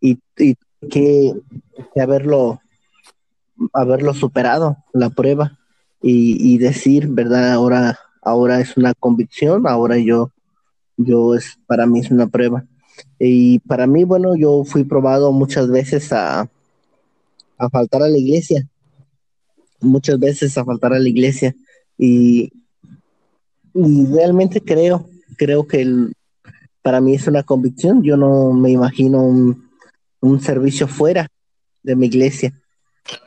[0.01, 0.57] y, y
[0.91, 1.35] que,
[2.01, 2.61] haberlo,
[3.75, 5.59] haberlo superado, la prueba,
[6.03, 7.53] y, y decir, ¿verdad?
[7.53, 10.31] Ahora, ahora es una convicción, ahora yo,
[10.97, 12.65] yo es, para mí es una prueba.
[13.19, 16.49] Y para mí, bueno, yo fui probado muchas veces a,
[17.59, 18.67] a faltar a la iglesia,
[19.81, 21.55] muchas veces a faltar a la iglesia.
[21.99, 22.53] Y,
[23.75, 25.87] y realmente creo, creo que
[26.83, 28.03] para mí es una convicción.
[28.03, 29.69] Yo no me imagino un,
[30.21, 31.29] un servicio fuera
[31.83, 32.53] de mi iglesia.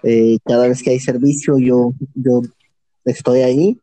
[0.04, 2.42] Eh, cada vez que hay servicio, yo, yo
[3.06, 3.78] estoy ahí,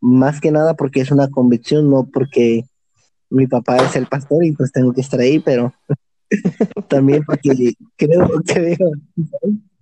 [0.00, 2.64] más que nada porque es una convicción, no porque
[3.32, 5.72] mi papá es el pastor y pues tengo que estar ahí, pero
[6.88, 8.90] también porque creo, creo,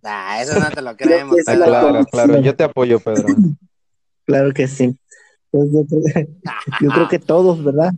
[0.02, 1.36] Nah, eso no te lo creemos.
[1.36, 2.40] que Ah, claro, claro.
[2.40, 3.26] Yo te apoyo, Pedro.
[4.26, 4.96] claro que sí.
[5.50, 6.26] Pues yo, creo,
[6.80, 7.92] yo creo que todos, ¿verdad?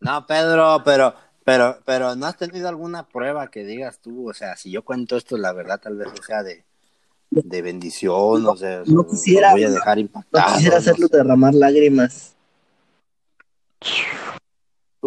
[0.00, 1.14] No, Pedro, pero,
[1.44, 4.30] pero, pero ¿no has tenido alguna prueba que digas tú?
[4.30, 6.64] O sea, si yo cuento esto, la verdad, tal vez no sea de,
[7.30, 10.52] de bendición, o sea, No quisiera- voy a dejar No impactados.
[10.54, 11.16] quisiera no hacerlo sé.
[11.18, 12.34] derramar lágrimas.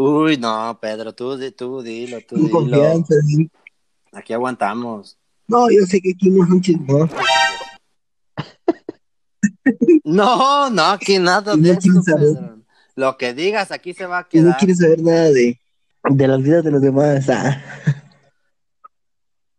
[0.01, 2.77] Uy, no, Pedro, tú, tú dilo, tú Con dilo.
[2.77, 3.15] confianza.
[3.27, 3.49] ¿sí?
[4.13, 5.17] Aquí aguantamos.
[5.47, 7.09] No, yo sé que aquí no es un chismón.
[10.03, 12.27] No, no, aquí nada No de eso, quiero saber.
[12.35, 12.57] Pedro.
[12.95, 14.57] Lo que digas aquí se va a Que no quedar.
[14.57, 15.59] quiere saber nada de,
[16.09, 17.29] de las vidas de los demás.
[17.29, 17.62] Ah.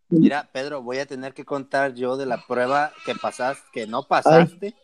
[0.09, 4.03] Mira, Pedro, voy a tener que contar yo de la prueba que pasaste, que no
[4.09, 4.75] pasaste,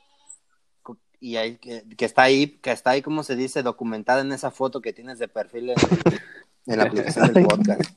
[1.26, 4.52] y ahí, que, que está ahí, que está ahí, como se dice, documentada en esa
[4.52, 5.76] foto que tienes de perfil en,
[6.66, 7.90] en la aplicación del podcast.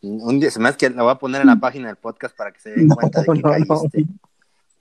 [0.00, 2.34] Un día, se me hace que la voy a poner en la página del podcast
[2.36, 3.50] para que se den No, cuenta de que no, no.
[3.50, 4.04] caíste.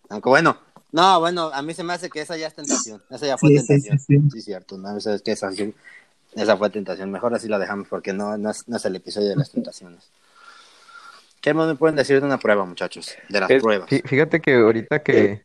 [0.10, 0.58] Aunque bueno,
[0.92, 3.02] no, bueno, a mí se me hace que esa ya es tentación.
[3.10, 4.00] Esa ya fue Sí, tentación.
[4.00, 4.30] sí, sí.
[4.32, 5.50] Sí, cierto, no, esa es que esa,
[6.34, 7.12] esa fue tentación.
[7.12, 10.10] Mejor así la dejamos porque no, no, es, no es el episodio de las tentaciones.
[11.42, 13.16] ¿Qué más me pueden decir de una prueba, muchachos?
[13.30, 13.90] De las Es- pruebas.
[13.90, 15.44] Fí- Fíjate que ahorita que,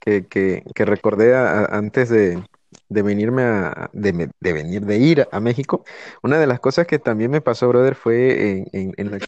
[0.00, 2.42] que, que, que recordé a- antes de,
[2.88, 5.84] de venirme a, de, de venir, de ir a México,
[6.22, 9.18] una de las cosas que también me pasó, brother, fue en, en, en la.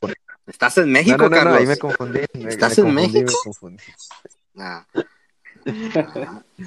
[0.46, 1.58] ¿Estás en México, no, no, no, Carlos?
[1.58, 3.32] ahí me confundí, me, ¿Estás me en confundí, México?
[3.32, 3.82] me confundí.
[4.58, 4.86] Ah.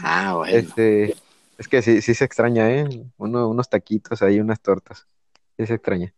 [0.04, 0.58] Ah, bueno.
[0.58, 1.16] Este,
[1.58, 2.86] es que sí, sí se extraña, ¿eh?
[3.18, 5.06] Uno, unos taquitos ahí, unas tortas.
[5.58, 6.14] Sí se extraña.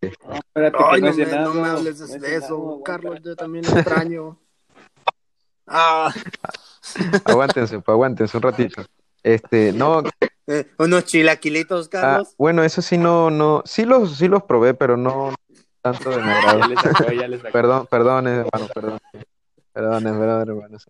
[0.00, 2.84] Espérate Ay, no no me, no me hables de eso, aguanta.
[2.84, 4.38] Carlos, yo también lo extraño.
[5.70, 6.10] Ah,
[7.26, 8.82] Aguántense, pues aguántense un ratito.
[9.22, 10.02] Este, no,
[10.46, 12.34] eh, unos chilaquilitos, ah, Carlos.
[12.38, 15.34] bueno, eso sí no, no, sí los, sí los probé, pero no
[15.82, 16.22] tanto de
[16.68, 17.52] le sacó.
[17.52, 18.98] Perdón, perdón, hermano, perdón.
[19.74, 20.86] Perdón, perdón, hermanos.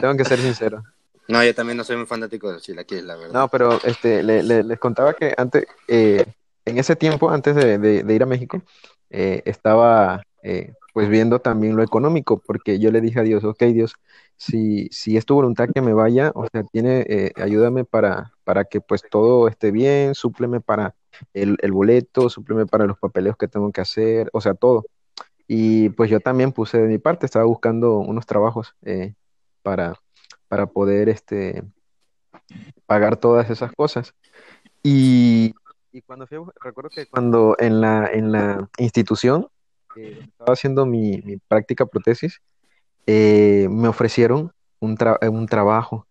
[0.00, 0.82] Tengo que ser sincero.
[1.28, 3.32] No, yo también no soy muy fanático de los chilaquiles, la verdad.
[3.32, 6.26] No, pero este, le- le- les contaba que antes, eh,
[6.64, 8.62] en ese tiempo, antes de, ir a México,
[9.10, 13.62] eh, estaba eh, pues viendo también lo económico, porque yo le dije a Dios, ok,
[13.64, 13.94] Dios,
[14.36, 18.64] si, si es tu voluntad que me vaya, o sea, tiene, eh, ayúdame para, para
[18.64, 20.94] que pues todo esté bien, súpleme para
[21.34, 24.84] el, boleto, súpleme para los papeleos que tengo que hacer, o sea, todo.
[25.48, 28.74] Y pues yo también puse de mi parte, estaba buscando unos trabajos
[29.62, 29.94] para,
[30.48, 31.62] para poder este,
[32.86, 34.14] pagar todas esas cosas.
[34.82, 35.54] Y,
[35.92, 39.48] y cuando fui, recuerdo que cuando en la, en la institución
[39.96, 42.40] eh, estaba haciendo mi, mi práctica prótesis,
[43.06, 46.06] eh, me ofrecieron un, eh, un trabajo,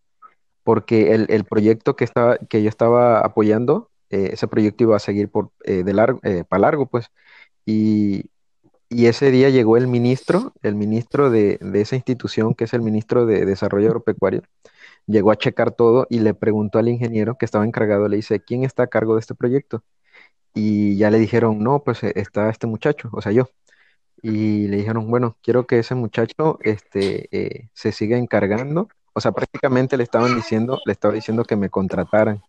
[0.63, 5.30] porque el, el proyecto que, estaba, que yo estaba apoyando, ese proyecto iba a seguir
[5.30, 7.08] por, de largo, para largo, pues.
[7.65, 8.26] Y,
[8.89, 12.82] y ese día llegó el ministro, el ministro de, de esa institución, que es el
[12.82, 14.41] ministro de Desarrollo Agropecuario,
[15.08, 18.64] llegó a checar todo y le preguntó al ingeniero que estaba encargado, le dice, ¿quién
[18.64, 19.84] está a cargo de este proyecto?
[20.54, 23.50] Y ya le dijeron, no, pues eh, está este muchacho, o sea, yo.
[24.22, 28.90] Y le dijeron, bueno, quiero que ese muchacho este, eh, se siga encargando.
[29.14, 32.44] O sea, prácticamente le estaban diciendo, le estaba diciendo que me contrataran.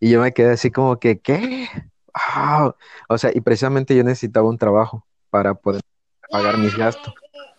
[0.00, 1.68] Y yo me quedé así como que, ¿qué?
[2.14, 2.74] Ah,
[3.08, 5.82] O sea, y precisamente yo necesitaba un trabajo para poder
[6.30, 7.14] pagar mis gastos.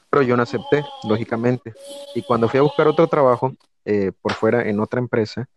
[0.10, 1.74] Pero yo no acepté, lógicamente.
[2.15, 3.54] Y cuando fui a buscar otro trabajo
[3.86, 5.48] eh, por fuera en otra empresa,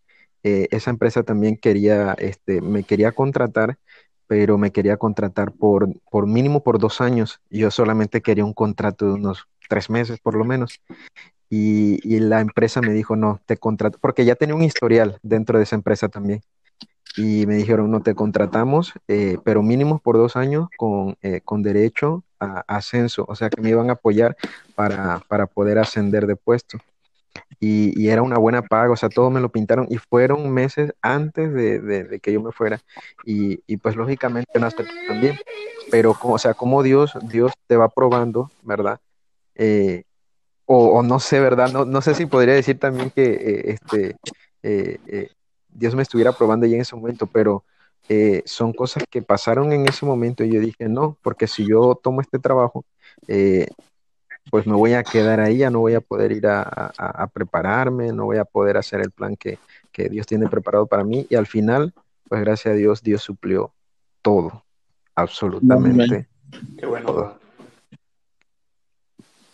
[0.43, 3.79] eh, esa empresa también quería, este, me quería contratar,
[4.27, 7.41] pero me quería contratar por, por mínimo por dos años.
[7.51, 10.81] Yo solamente quería un contrato de unos tres meses por lo menos.
[11.49, 15.59] Y, y la empresa me dijo, no, te contrato, porque ya tenía un historial dentro
[15.59, 16.43] de esa empresa también.
[17.17, 22.25] Y me dijeron, no, te contratamos, eh, pero mínimo por dos años con, con derecho
[22.39, 24.37] a ascenso, o sea que me iban a apoyar
[24.75, 26.79] para, para poder ascender de puesto.
[27.61, 30.92] Y, y era una buena paga, o sea, todo me lo pintaron y fueron meses
[31.03, 32.81] antes de, de- de que yo me fuera.
[33.25, 35.37] Y, y pues lógicamente no acepté también,
[35.90, 38.99] pero o sea, como Dios, Dios te va probando, ¿verdad?
[39.55, 40.05] Eh,
[40.66, 41.73] o, o no sé, ¿verdad?
[41.73, 44.16] No, no sé si podría decir también que eh, este,
[44.62, 45.31] eh, eh,
[45.69, 47.64] Dios me estuviera probando ya en ese momento, pero
[48.09, 51.99] eh, son cosas que pasaron en ese momento y yo dije, no, porque si yo
[52.03, 52.85] tomo este trabajo,
[53.29, 53.69] eh,
[54.57, 56.92] pues me voy a quedar ahí, ya no voy a poder ir a, a-
[57.25, 59.59] a prepararme, no voy a poder hacer el plan que,
[59.92, 61.92] que Dios tiene preparado para mí y al final,
[62.27, 63.75] pues gracias a Dios, Dios suplió
[64.23, 64.64] todo,
[65.14, 66.27] absolutamente
[66.79, 67.07] Qué bueno.
[67.07, 67.38] todo.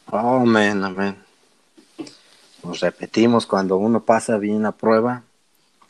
[0.06, 1.16] Amén, amén.
[2.62, 5.24] Nos repetimos, cuando uno pasa bien la prueba,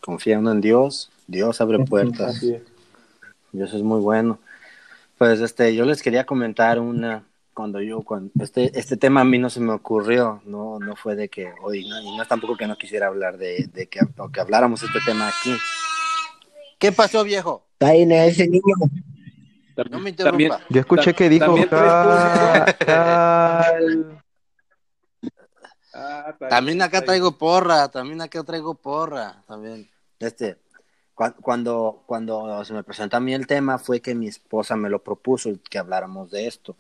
[0.01, 2.42] confiando en Dios, Dios abre puertas.
[3.53, 4.38] Eso es muy bueno.
[5.18, 9.38] Pues este, yo les quería comentar una, cuando yo, cuando este, este tema a mí
[9.38, 12.57] no se me ocurrió, no, no fue de que hoy, no, y no es tampoco
[12.57, 15.55] que no quisiera hablar de, de que, o que habláramos este tema aquí.
[16.79, 17.67] ¿Qué pasó, viejo?
[17.75, 18.62] Está en ese niño.
[19.91, 20.61] No me También- interrumpa.
[20.69, 24.19] Yo escuché que dijo También "Cal- cal".
[25.95, 29.91] Ah, También acá traigo porra, también acá traigo porra, también.
[30.19, 30.57] Este,
[31.15, 34.88] cua- cuando, cuando se me presentó a mí el tema fue que mi esposa me
[34.88, 36.77] lo propuso que habláramos de esto,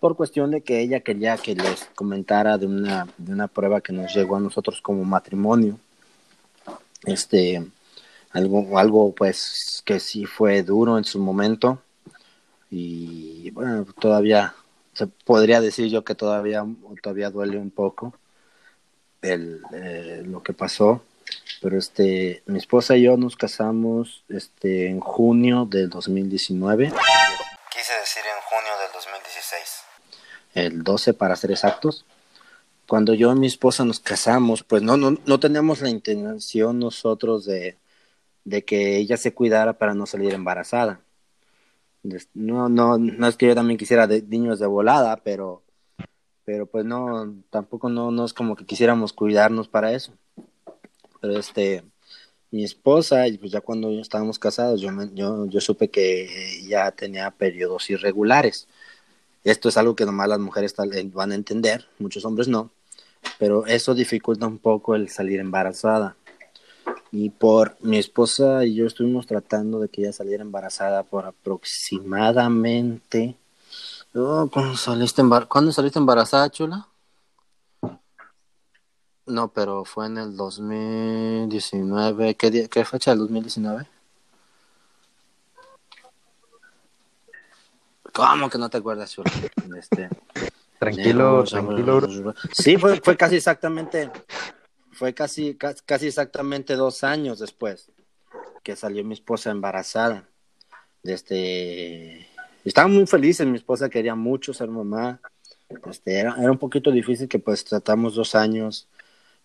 [0.00, 3.92] por cuestión de que ella quería que les comentara de una, de una prueba que
[3.92, 5.78] nos llegó a nosotros como matrimonio.
[7.04, 7.62] Este,
[8.30, 11.82] algo, algo pues que sí fue duro en su momento
[12.70, 14.54] y bueno, todavía
[14.94, 16.64] se podría decir yo que todavía,
[17.02, 18.14] todavía duele un poco
[19.22, 21.02] el, eh, lo que pasó.
[21.60, 26.86] Pero este, mi esposa y yo nos casamos este, en junio del 2019.
[26.86, 29.89] Quise decir en junio del 2016.
[30.54, 32.04] El 12 para ser exactos.
[32.86, 37.44] Cuando yo y mi esposa nos casamos, pues no, no, no teníamos la intención nosotros
[37.44, 37.78] de,
[38.44, 41.00] de que ella se cuidara para no salir embarazada.
[42.34, 45.62] No, no, no es que yo también quisiera de, niños de volada, pero
[46.50, 50.12] pero pues no, tampoco no, no es como que quisiéramos cuidarnos para eso.
[51.20, 51.84] Pero este,
[52.50, 56.28] mi esposa, pues ya cuando estábamos casados, yo, yo, yo supe que
[56.66, 58.66] ya tenía periodos irregulares.
[59.44, 60.74] Esto es algo que nomás las mujeres
[61.12, 62.70] van a entender, muchos hombres no,
[63.38, 66.16] pero eso dificulta un poco el salir embarazada.
[67.12, 73.36] Y por mi esposa y yo estuvimos tratando de que ella saliera embarazada por aproximadamente
[74.14, 76.88] Oh, ¿cuándo, saliste embar- ¿Cuándo saliste embarazada, chula?
[79.26, 82.34] No, pero fue en el 2019.
[82.34, 83.86] ¿Qué, día- qué fecha del 2019?
[88.12, 89.30] ¿Cómo que no te acuerdas, chula?
[89.78, 90.08] Este,
[90.78, 92.34] Tranquilo, tranquilo.
[92.52, 94.10] Sí, fue, fue casi exactamente,
[94.92, 97.90] fue casi, ca- casi exactamente dos años después
[98.62, 100.26] que salió mi esposa embarazada.
[101.02, 102.26] Este,
[102.64, 105.20] estaba muy feliz, mi esposa quería mucho ser mamá.
[105.88, 108.88] Este, era, era un poquito difícil que pues tratamos dos años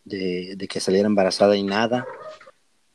[0.06, 2.06] de, de que saliera embarazada y nada.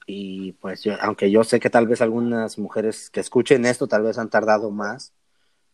[0.06, 4.02] Y pues yo, aunque yo sé que tal vez algunas mujeres que escuchen esto tal
[4.02, 5.12] vez han tardado más,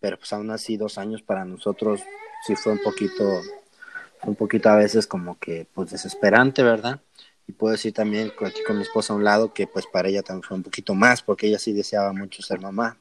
[0.01, 2.01] pero pues aún así dos años para nosotros
[2.47, 3.41] sí fue un poquito,
[4.23, 7.01] un poquito a veces como que pues desesperante, ¿verdad?
[7.49, 10.23] Y puedo decir también aquí con mi esposa a un lado que pues para ella
[10.23, 12.99] también fue un poquito más porque ella sí deseaba mucho ser mamá.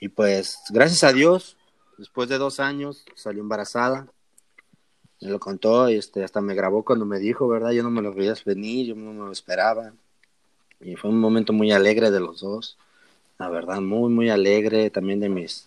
[0.00, 1.56] Y pues gracias a Dios,
[1.98, 4.06] después de dos años salió embarazada.
[5.20, 7.70] Me lo contó y este, hasta me grabó cuando me dijo, ¿verdad?
[7.70, 9.92] Yo no me lo veía venir, yo no me lo esperaba.
[10.80, 12.76] Y fue un momento muy alegre de los dos.
[13.38, 15.66] La verdad, muy, muy alegre también de mis,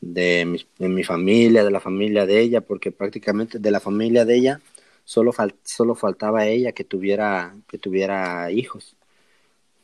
[0.00, 4.24] de mis, de mi familia, de la familia de ella, porque prácticamente de la familia
[4.24, 4.60] de ella
[5.04, 8.94] solo, fal- solo faltaba ella que tuviera, que tuviera hijos.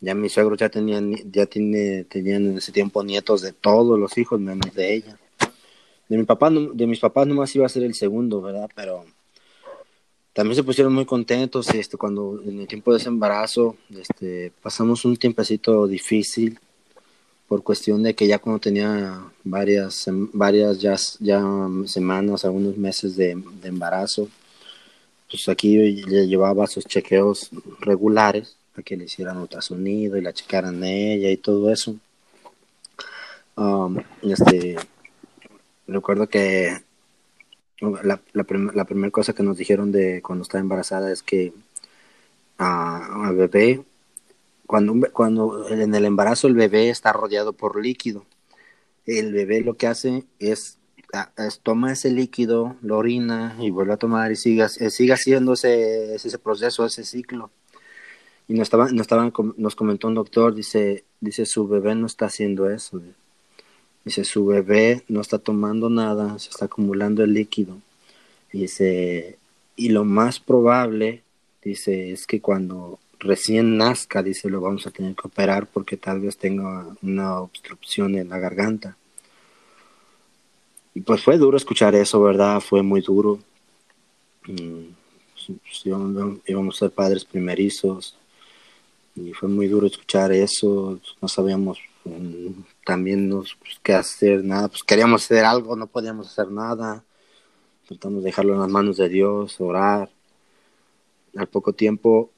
[0.00, 2.06] Ya mis suegros ya tenían, ya tenían
[2.46, 5.18] en ese tiempo nietos de todos los hijos, menos de ella.
[6.08, 8.68] De mi papá, de mis papás nomás iba a ser el segundo, ¿verdad?
[8.74, 9.06] Pero
[10.34, 15.04] también se pusieron muy contentos, este, cuando en el tiempo de ese embarazo, este, pasamos
[15.04, 16.58] un tiempecito difícil
[17.54, 21.40] por cuestión de que ya cuando tenía varias, varias ya, ya
[21.86, 24.28] semanas, algunos meses de, embarazo,
[25.30, 30.82] pues aquí le llevaba sus chequeos regulares para que le hicieran ultrasonido y la checaran
[30.82, 31.94] ella y todo eso.
[33.54, 34.74] Um, este,
[35.86, 36.76] recuerdo que
[37.80, 41.52] la, la, la primera cosa que nos dijeron de cuando estaba embarazada es que
[42.58, 43.84] a al bebé,
[44.66, 48.24] cuando, cuando en el embarazo el bebé está rodeado por líquido,
[49.06, 50.78] el bebé lo que hace es,
[51.62, 56.14] toma ese líquido, lo orina y vuelve a tomar y sigue, eh, sigue haciendo ese,
[56.14, 57.50] ese proceso, ese ciclo.
[58.48, 62.26] Y nos, estaba, nos, estaban, nos comentó un doctor, dice, dice, su bebé no está
[62.26, 63.00] haciendo eso.
[64.04, 67.78] Dice, su bebé no está tomando nada, se está acumulando el líquido.
[68.52, 69.38] Dice,
[69.76, 71.22] y lo más probable,
[71.62, 76.20] dice, es que cuando recién nazca, dice, lo vamos a tener que operar porque tal
[76.20, 78.96] vez tenga una obstrucción en la garganta.
[80.94, 82.60] Y pues fue duro escuchar eso, ¿verdad?
[82.60, 83.40] Fue muy duro.
[84.46, 84.92] Mm,
[85.46, 85.82] pues,
[86.46, 88.16] íbamos a ser padres primerizos
[89.16, 91.00] y fue muy duro escuchar eso.
[91.20, 94.68] No sabíamos mm, también pues, qué hacer, nada.
[94.68, 97.02] Pues queríamos hacer algo, no podíamos hacer nada.
[97.88, 100.10] Tratamos de dejarlo en las manos de Dios, orar.
[101.36, 102.30] Al poco tiempo,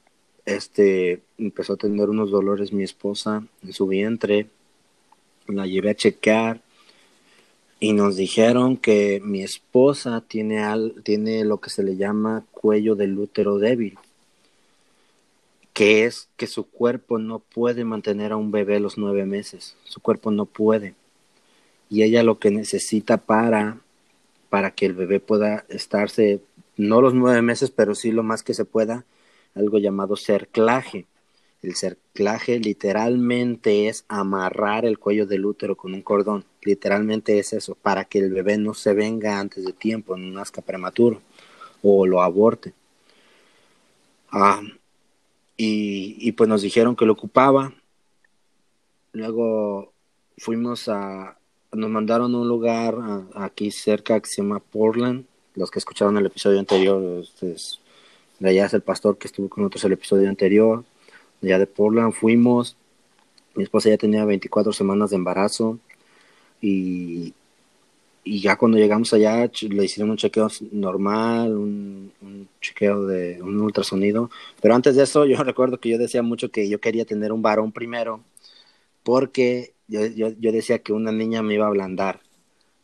[0.47, 4.47] este, empezó a tener unos dolores mi esposa en su vientre.
[5.47, 6.61] La llevé a chequear
[7.81, 12.95] y nos dijeron que mi esposa tiene, al, tiene lo que se le llama cuello
[12.95, 13.99] del útero débil,
[15.73, 19.99] que es que su cuerpo no puede mantener a un bebé los nueve meses, su
[19.99, 20.95] cuerpo no puede.
[21.89, 23.79] y ella lo que necesita para,
[24.49, 26.41] para que el bebé pueda estarse,
[26.77, 29.05] no los nueve meses, pero sí lo más que se pueda,
[29.57, 31.05] algo llamado cerclaje.
[31.61, 36.45] El cerclaje literalmente es amarrar el cuello del útero con un cordón.
[36.61, 40.61] Literalmente es eso, para que el bebé no se venga antes de tiempo, no nazca
[40.61, 41.21] prematuro
[41.81, 42.73] o lo aborte.
[44.31, 44.61] Ah,
[45.55, 47.73] y, y pues nos dijeron que lo ocupaba.
[49.13, 49.91] Luego
[50.37, 51.37] fuimos a,
[51.71, 52.95] nos mandaron a un lugar
[53.33, 55.25] aquí cerca que se llama Portland.
[55.55, 57.79] Los que escucharon el episodio anterior, ustedes,
[58.39, 60.83] de allá es el pastor que estuvo con nosotros el episodio anterior.
[61.41, 62.75] De allá de Portland fuimos.
[63.55, 65.79] Mi esposa ya tenía 24 semanas de embarazo
[66.61, 67.33] y,
[68.23, 73.59] y ya cuando llegamos allá le hicieron un chequeo normal, un, un, chequeo de un
[73.59, 74.29] ultrasonido.
[74.61, 77.41] Pero antes de eso yo recuerdo que yo decía mucho que yo quería tener un
[77.41, 78.21] varón primero
[79.03, 82.21] porque yo, yo, yo decía que una niña me iba a ablandar.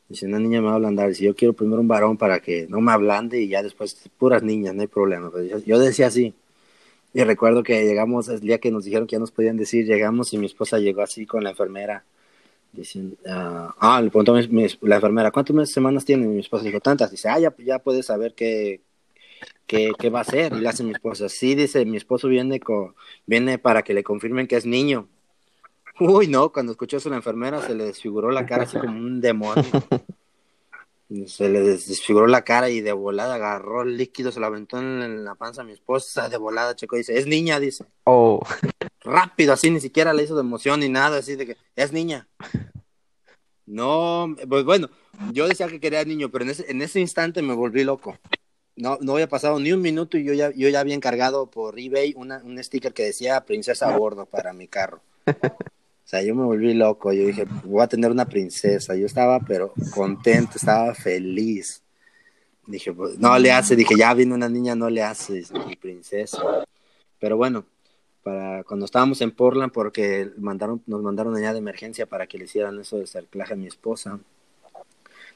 [0.09, 1.09] Dice, una niña me va a ablandar.
[1.09, 4.43] Dice, yo quiero primero un varón para que no me ablande y ya después puras
[4.43, 5.31] niñas, no hay problema.
[5.31, 6.33] Pero yo, decía así.
[7.13, 10.33] Y recuerdo que llegamos, el día que nos dijeron que ya nos podían decir, llegamos
[10.33, 12.03] y mi esposa llegó así con la enfermera.
[12.71, 14.33] Dicen, uh, ah, le preguntó
[14.81, 16.25] la enfermera, ¿cuántas semanas tiene?
[16.25, 17.11] Y mi esposa dijo, tantas.
[17.11, 18.81] Dice, ah, ya, ya puedes saber qué,
[19.67, 20.53] qué, qué va a hacer.
[20.53, 22.95] Y le hace mi esposa, sí, dice, mi esposo viene, con,
[23.25, 25.07] viene para que le confirmen que es niño.
[25.99, 29.21] Uy, no, cuando escuchó eso la enfermera se le desfiguró la cara así como un
[29.21, 29.63] demonio.
[31.27, 35.23] Se le desfiguró la cara y de volada agarró el líquido, se lo aventó en
[35.23, 37.85] la panza a mi esposa, de volada, checo, dice, es niña, dice.
[38.05, 38.41] Oh.
[39.01, 42.27] Rápido, así, ni siquiera le hizo de emoción ni nada, así de que, es niña.
[43.65, 44.89] No, pues bueno,
[45.31, 48.17] yo decía que quería niño, pero en ese, en ese instante me volví loco.
[48.75, 51.79] No, no había pasado ni un minuto y yo ya, yo ya había encargado por
[51.79, 55.01] eBay una, un sticker que decía princesa a bordo para mi carro.
[56.05, 58.95] O sea, yo me volví loco, yo dije, voy a tener una princesa.
[58.95, 61.81] Yo estaba, pero contento, estaba feliz.
[62.67, 66.41] Dije, pues, no le hace, dije, ya viene una niña, no le hace, mi princesa.
[67.19, 67.65] Pero bueno,
[68.21, 72.45] para cuando estábamos en Portland, porque mandaron, nos mandaron allá de emergencia para que le
[72.45, 74.19] hicieran eso de cerclaje a mi esposa.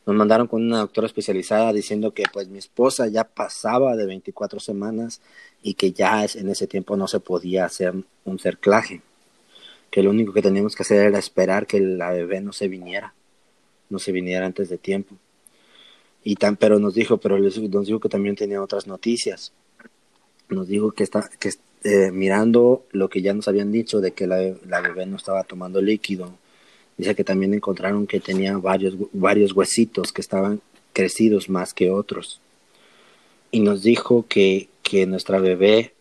[0.06, 4.60] Nos mandaron con una doctora especializada diciendo que pues mi esposa ya pasaba de 24
[4.60, 5.22] semanas
[5.62, 7.94] y que ya en ese tiempo no se podía hacer
[8.24, 9.02] un cerclaje
[9.98, 13.16] que lo único que teníamos que hacer era esperar que la bebé no se viniera,
[13.90, 15.16] no se viniera antes de tiempo.
[16.24, 19.54] Y tan, pero nos dijo, pero nos dijo que también tenía otras noticias.
[20.50, 21.52] Nos dijo que está, que
[21.84, 24.38] eh, mirando lo que ya nos habían dicho de que la,
[24.68, 26.32] la, bebé no estaba tomando líquido,
[26.96, 30.62] dice que también encontraron que tenía varios, varios huesitos que estaban
[30.94, 32.40] crecidos más que otros.
[33.50, 35.94] Y nos dijo que, que nuestra bebé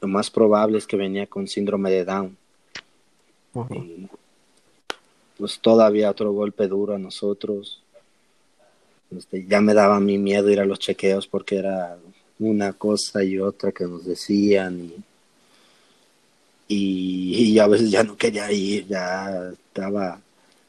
[0.00, 2.38] lo más probable es que venía con síndrome de Down
[5.36, 7.82] pues todavía otro golpe duro a nosotros.
[9.16, 11.96] Este, ya me daba mi miedo ir a los chequeos porque era
[12.38, 14.92] una cosa y otra que nos decían
[16.66, 20.20] y, y, a veces ya no quería ir, ya estaba,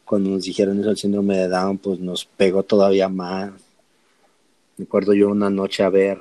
[0.04, 3.52] cuando nos dijeron eso el síndrome de Down, pues nos pegó todavía más.
[4.78, 6.20] Me acuerdo yo una noche a ver,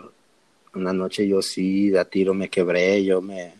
[0.75, 3.55] una noche yo sí, de a tiro me quebré, yo me,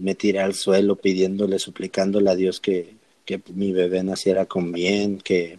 [0.00, 2.94] me tiré al suelo pidiéndole, suplicándole a Dios que,
[3.24, 5.58] que mi bebé naciera con bien, que,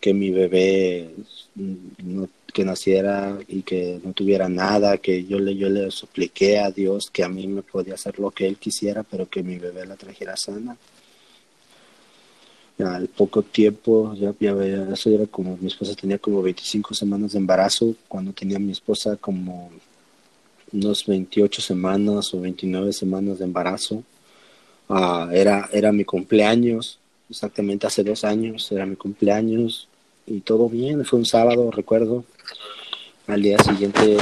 [0.00, 1.10] que mi bebé
[1.54, 6.70] no, que naciera y que no tuviera nada, que yo le, yo le supliqué a
[6.70, 9.86] Dios que a mí me podía hacer lo que él quisiera, pero que mi bebé
[9.86, 10.76] la trajera sana.
[12.78, 14.52] Al poco tiempo, ya, ya,
[14.92, 19.16] eso era como, mi esposa tenía como 25 semanas de embarazo, cuando tenía mi esposa
[19.16, 19.70] como
[20.72, 24.02] unos 28 semanas o 29 semanas de embarazo.
[24.88, 26.98] Uh, era, era mi cumpleaños,
[27.28, 29.88] exactamente hace dos años, era mi cumpleaños
[30.26, 32.24] y todo bien, fue un sábado, recuerdo.
[33.26, 34.16] Al día siguiente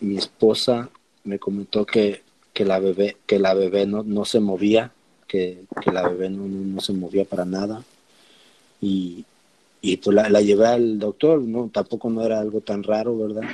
[0.00, 0.90] mi esposa
[1.24, 2.22] me comentó que,
[2.52, 4.92] que la bebé, que la bebé no, no se movía,
[5.26, 7.82] que, que la bebé no, no, no, se movía para nada.
[8.80, 9.24] Y,
[9.80, 13.48] y pues la, la llevé al doctor, no, tampoco no era algo tan raro, ¿verdad?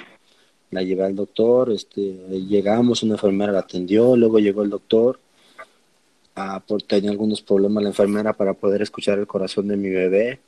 [0.70, 5.18] La llevé al doctor, este, llegamos, una enfermera la atendió, luego llegó el doctor,
[6.36, 10.40] ah, por, tenía algunos problemas la enfermera para poder escuchar el corazón de mi bebé,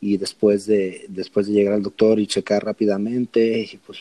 [0.00, 4.00] y después de, después de llegar al doctor y checar rápidamente, y pues,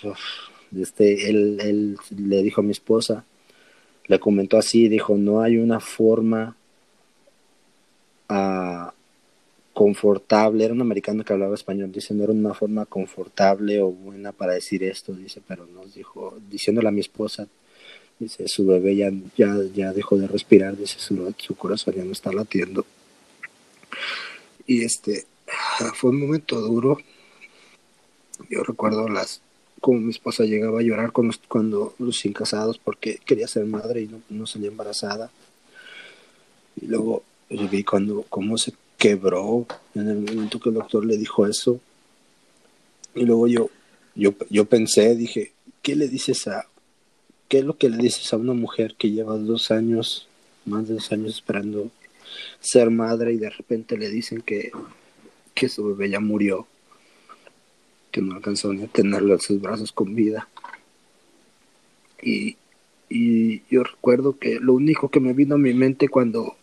[0.77, 3.25] este, él, él le dijo a mi esposa,
[4.07, 6.55] le comentó así, dijo, no hay una forma
[8.29, 8.93] a
[9.73, 14.31] confortable, era un americano que hablaba español, dice, no era una forma confortable o buena
[14.31, 17.47] para decir esto, dice, pero nos dijo, diciéndole a mi esposa,
[18.19, 22.11] dice, su bebé ya, ya, ya dejó de respirar, dice, su, su corazón ya no
[22.11, 22.85] está latiendo.
[24.67, 25.25] Y este,
[25.95, 26.97] fue un momento duro.
[28.49, 29.41] Yo recuerdo las
[29.81, 34.03] como mi esposa llegaba a llorar cuando, cuando los sin casados porque quería ser madre
[34.03, 35.29] y no, no salía embarazada.
[36.79, 38.71] Y luego yo vi cuando cómo se
[39.03, 41.81] quebró en el momento que el doctor le dijo eso.
[43.13, 43.69] Y luego yo,
[44.15, 45.51] yo, yo pensé, dije,
[45.81, 46.67] ¿qué le dices a,
[47.49, 50.29] qué es lo que le dices a una mujer que lleva dos años,
[50.63, 51.91] más de dos años esperando
[52.61, 54.71] ser madre y de repente le dicen que,
[55.53, 56.65] que su bebé ya murió,
[58.09, 60.47] que no alcanzó ni a tenerlo en sus brazos con vida?
[62.21, 62.55] Y,
[63.09, 66.55] y yo recuerdo que lo único que me vino a mi mente cuando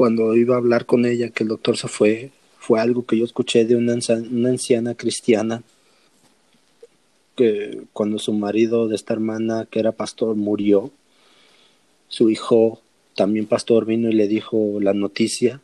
[0.00, 3.24] cuando iba a hablar con ella que el doctor se fue, fue algo que yo
[3.26, 5.62] escuché de una, anciana cristiana
[7.36, 10.90] que cuando su marido de esta hermana, que era pastor, murió,
[12.08, 12.80] su hijo,
[13.14, 15.60] también pastor, vino y le dijo la noticia.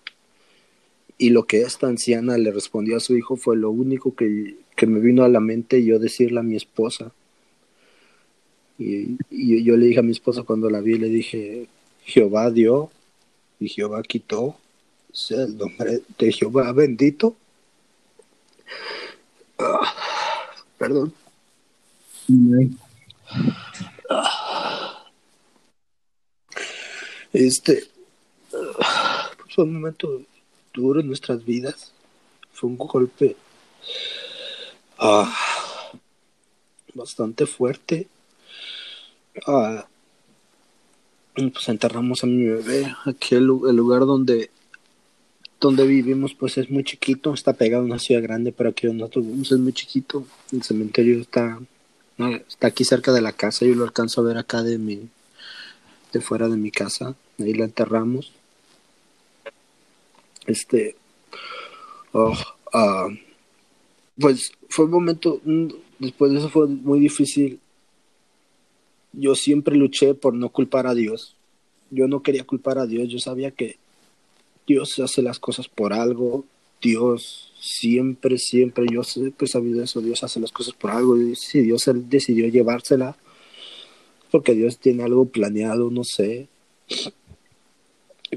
[1.16, 4.86] Y lo que esta anciana le respondió a su hijo fue lo único que, que
[4.86, 7.10] me vino a la mente yo decirle a mi esposa.
[8.78, 11.68] Y, y, yo le dije a mi esposa cuando la vi, le dije,
[12.04, 12.90] Jehová dio
[13.58, 14.56] y Jehová quitó,
[15.30, 17.36] el nombre de Jehová bendito.
[19.58, 19.94] Ah,
[20.76, 21.14] perdón.
[27.32, 27.84] Este
[29.54, 30.22] fue un momento
[30.74, 31.92] duro en nuestras vidas.
[32.52, 33.36] Fue un golpe
[34.98, 35.34] ah,
[36.94, 38.08] bastante fuerte.
[39.46, 39.86] Ah,
[41.36, 42.94] pues enterramos a mi bebé.
[43.04, 44.50] Aquí el, lugar donde,
[45.60, 49.00] donde vivimos pues es muy chiquito, está pegado a una ciudad grande, pero aquí donde
[49.00, 50.26] nosotros vivimos es muy chiquito.
[50.52, 51.58] El cementerio está,
[52.48, 55.08] está aquí cerca de la casa, yo lo alcanzo a ver acá de mi,
[56.12, 58.32] de fuera de mi casa, ahí la enterramos.
[60.46, 60.96] Este,
[62.12, 62.36] oh,
[62.72, 63.08] ah,
[64.18, 65.40] pues fue un momento,
[65.98, 67.60] después de eso fue muy difícil
[69.16, 71.36] yo siempre luché por no culpar a Dios.
[71.90, 73.76] Yo no quería culpar a Dios, yo sabía que
[74.66, 76.44] Dios hace las cosas por algo.
[76.82, 81.16] Dios siempre, siempre, yo siempre he sabido eso, Dios hace las cosas por algo.
[81.16, 83.16] Y si Dios decidió llevársela,
[84.30, 86.48] porque Dios tiene algo planeado, no sé.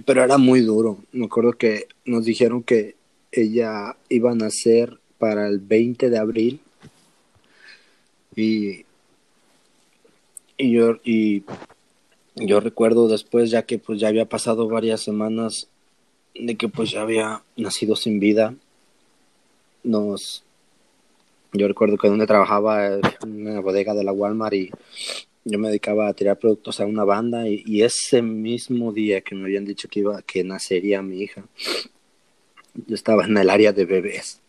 [0.06, 1.00] Pero era muy duro.
[1.12, 2.96] Me acuerdo que nos dijeron que
[3.32, 6.62] ella iba a nacer para el 20 de abril.
[8.36, 8.86] Y
[10.60, 11.44] y yo, y
[12.36, 15.70] yo recuerdo después, ya que pues ya había pasado varias semanas
[16.36, 18.54] de que pues ya había nacido sin vida,
[19.84, 20.44] nos...
[21.54, 24.70] Yo recuerdo que donde trabajaba en una bodega de la Walmart y
[25.46, 29.34] yo me dedicaba a tirar productos a una banda y, y, ese mismo día que
[29.34, 31.44] me habían dicho que iba que nacería mi hija
[32.76, 34.42] yo estaba en el área de bebés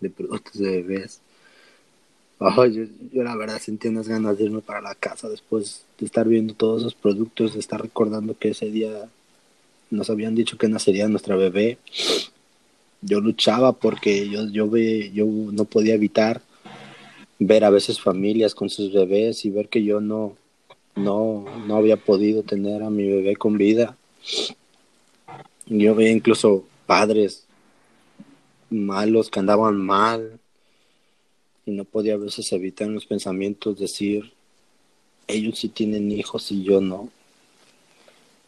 [0.00, 1.20] de productos de bebés
[2.40, 6.54] yo, la verdad sentí unas ganas de irme para la casa después de estar viendo
[6.54, 9.08] todos esos productos, de estar recordando que ese día
[9.90, 11.78] nos habían dicho que nacería nuestra bebé.
[13.00, 16.42] Yo luchaba porque yo, yo, ve, yo no podía evitar
[17.38, 20.36] ver a veces familias con sus bebés y ver que yo no,
[20.94, 23.96] no, no había podido tener a mi bebé con vida.
[25.66, 27.46] Yo veía incluso padres
[28.70, 30.38] malos que andaban mal,
[31.68, 34.32] y no podía a veces evitar los pensamientos decir,
[35.26, 37.10] ellos sí tienen hijos y yo no.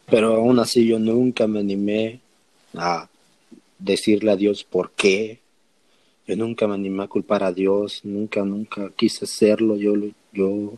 [0.09, 2.19] Pero aún así yo nunca me animé
[2.73, 3.07] a
[3.77, 5.37] decirle a Dios por qué.
[6.25, 9.77] Yo nunca me animé a culpar a Dios, nunca, nunca quise hacerlo.
[9.77, 9.93] Yo,
[10.33, 10.73] yo,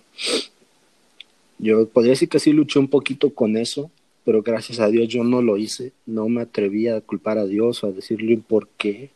[1.60, 3.90] yo podría decir que sí luché un poquito con eso,
[4.26, 5.94] pero gracias a Dios yo no lo hice.
[6.06, 9.12] No me atrevía a culpar a Dios o a decirle por qué.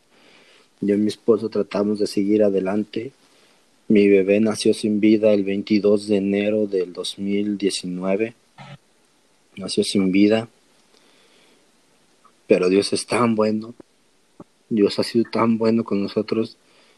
[0.80, 3.12] Yo y mi esposo tratamos de seguir adelante.
[3.88, 8.36] Mi bebé nació sin vida el 22 de enero del 2019.
[9.56, 10.50] Nació sin vida.
[12.46, 13.74] Pero Dios es tan bueno.
[14.70, 16.58] Dios ha sido tan bueno con nosotros.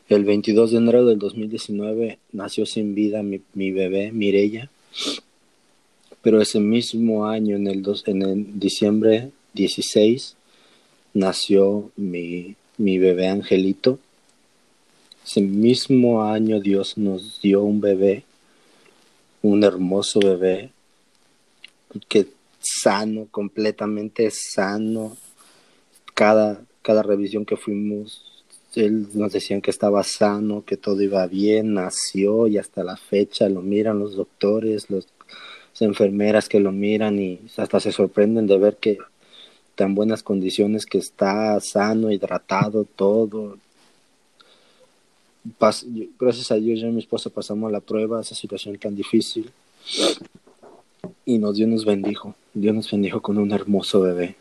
[0.10, 4.70] El 22 de enero del 2019 nació sin vida mi, bebé, Mirella.
[6.22, 10.36] Pero ese mismo año, en el, dos, en el diciembre 16,
[11.14, 14.00] nació mi mi bebé Angelito.
[15.24, 18.24] Ese mismo año Dios nos dio un bebé,
[19.44, 20.72] un hermoso bebé,
[22.08, 22.28] que
[22.60, 25.16] sano, completamente sano.
[26.16, 28.44] Cada, cada revisión que fuimos,
[28.76, 33.50] él nos decían que estaba sano, que todo iba bien, nació y hasta la fecha
[33.50, 35.06] lo miran los doctores, las
[35.80, 38.98] enfermeras que lo miran y hasta se sorprenden de ver que
[39.80, 43.58] tan buenas condiciones que está sano, hidratado, todo.
[45.58, 45.86] Pas-
[46.20, 49.50] gracias a Dios, yo y mi esposa pasamos la prueba, esa situación tan difícil.
[51.26, 52.36] Y nos, Dios nos bendijo.
[52.54, 54.36] Dios nos bendijo con un hermoso bebé.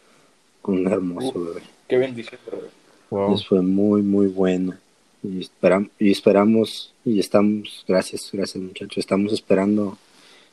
[0.60, 1.62] Con un hermoso bebé.
[1.86, 2.70] Qué bendición, brother.
[3.10, 3.34] Wow.
[3.36, 4.74] Eso fue muy, muy bueno.
[5.22, 9.96] Y, esperam- y esperamos, y estamos, gracias, gracias muchachos, estamos esperando,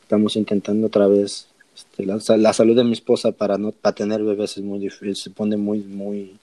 [0.03, 1.47] estamos intentando otra vez.
[1.75, 5.15] Este, la, la salud de mi esposa para no para tener bebés es muy difícil,
[5.15, 6.37] se pone muy, muy,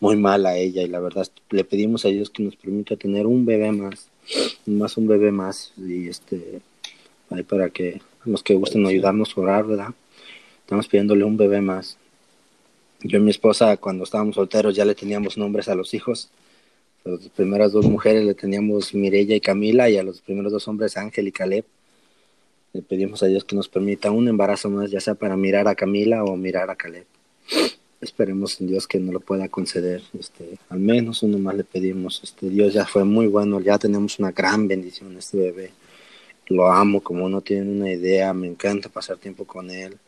[0.00, 3.26] muy mal a ella y la verdad le pedimos a Dios que nos permita tener
[3.26, 4.08] un bebé más,
[4.66, 6.60] más un bebé más y este,
[7.30, 9.88] ahí para que los que gusten ayudarnos a orar, ¿verdad?
[10.60, 11.98] Estamos pidiéndole un bebé más.
[13.02, 16.30] Yo y mi esposa, cuando estábamos solteros, ya le teníamos nombres a los hijos.
[17.04, 20.96] Las primeras dos mujeres le teníamos Mirella y Camila, y a los primeros dos hombres
[20.96, 21.64] Ángel y Caleb.
[22.72, 25.74] Le pedimos a Dios que nos permita un embarazo más, ya sea para mirar a
[25.74, 27.04] Camila o mirar a Caleb.
[28.00, 30.02] Esperemos en Dios que nos lo pueda conceder.
[30.18, 32.20] Este, al menos uno más le pedimos.
[32.24, 35.70] Este, Dios ya fue muy bueno, ya tenemos una gran bendición este bebé.
[36.48, 39.98] Lo amo como no tienen una idea, me encanta pasar tiempo con él.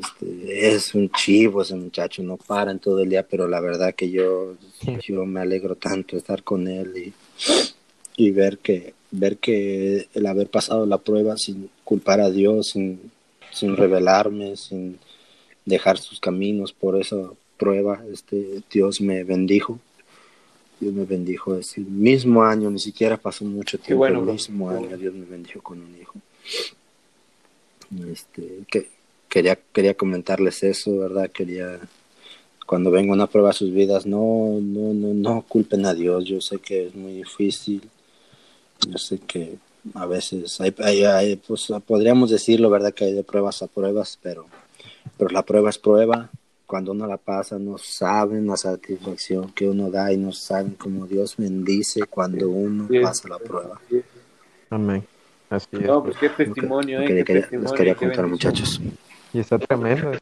[0.00, 3.94] Este, es un chivo ese muchacho, no para en todo el día, pero la verdad
[3.94, 4.54] que yo,
[5.04, 7.12] yo me alegro tanto de estar con él y,
[8.18, 13.00] y ver que ver que el haber pasado la prueba sin culpar a Dios, sin,
[13.52, 14.98] sin rebelarme, sin
[15.64, 17.16] dejar sus caminos por esa
[17.56, 19.78] prueba, este Dios me bendijo.
[20.80, 24.96] Dios me bendijo ese mismo año, ni siquiera pasó mucho tiempo, bueno, el mismo año
[24.96, 26.14] Dios me bendijo con un hijo.
[28.12, 28.88] Este, que
[29.28, 31.30] quería quería comentarles eso, ¿verdad?
[31.30, 31.80] Quería
[32.66, 36.24] cuando venga una prueba a sus vidas, no no no no culpen a Dios.
[36.24, 37.88] Yo sé que es muy difícil.
[38.86, 39.56] Yo sé que
[39.94, 42.92] a veces hay, hay- hay, pues podríamos decirlo, ¿verdad?
[42.94, 44.46] Que hay de pruebas a pruebas, pero
[45.16, 46.28] pero la prueba es prueba.
[46.66, 51.06] Cuando uno la pasa, no saben la satisfacción que uno da y no saben cómo
[51.06, 53.00] Dios bendice cuando uno Sí.
[53.00, 53.80] pasa la prueba.
[54.70, 55.04] Amén.
[55.48, 55.80] Así es.
[55.80, 57.06] No, pues qué testimonio, eh.
[57.06, 58.52] que- qué quería- testimonio, les quería qué contar, bendición.
[58.52, 58.80] muchachos.
[59.32, 60.12] Y está tremendo.
[60.12, 60.20] eso.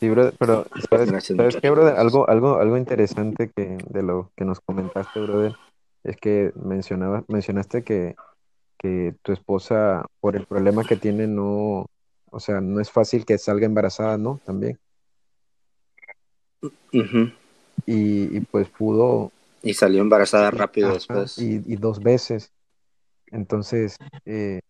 [0.00, 1.70] Sí, brother, pero ¿sabes, Gracias, ¿sabes qué, muchachos.
[1.76, 1.96] brother?
[1.96, 5.56] Algo, algo, algo interesante que de lo que nos comentaste, brother,
[6.08, 8.14] es que mencionaba, mencionaste que,
[8.78, 11.86] que tu esposa, por el problema que tiene, no,
[12.30, 14.40] o sea, no es fácil que salga embarazada, ¿no?
[14.44, 14.78] También.
[17.86, 19.30] Y, y pues pudo,
[19.62, 21.38] Y salió embarazada rápido después.
[21.38, 22.52] Y, y dos veces.
[23.30, 24.60] Entonces, eh,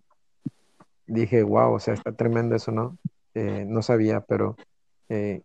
[1.07, 2.97] dije, wow, o sea, está tremendo eso, ¿no?
[3.34, 4.57] Eh, no sabía, pero
[5.09, 5.43] eh,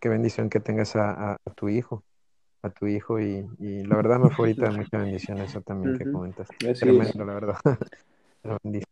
[0.00, 2.02] qué bendición que tengas a, a- a tu hijo,
[2.62, 5.98] a tu hijo, y, y la verdad me fue ahorita de mucha bendición eso también
[5.98, 6.54] que comentaste.
[6.56, 6.80] Así es.
[6.80, 7.58] Tremendo, la verdad.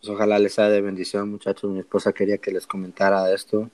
[0.00, 1.70] Pues ojalá les sea de bendición, muchachos.
[1.70, 3.68] Mi esposa quería que les comentara esto.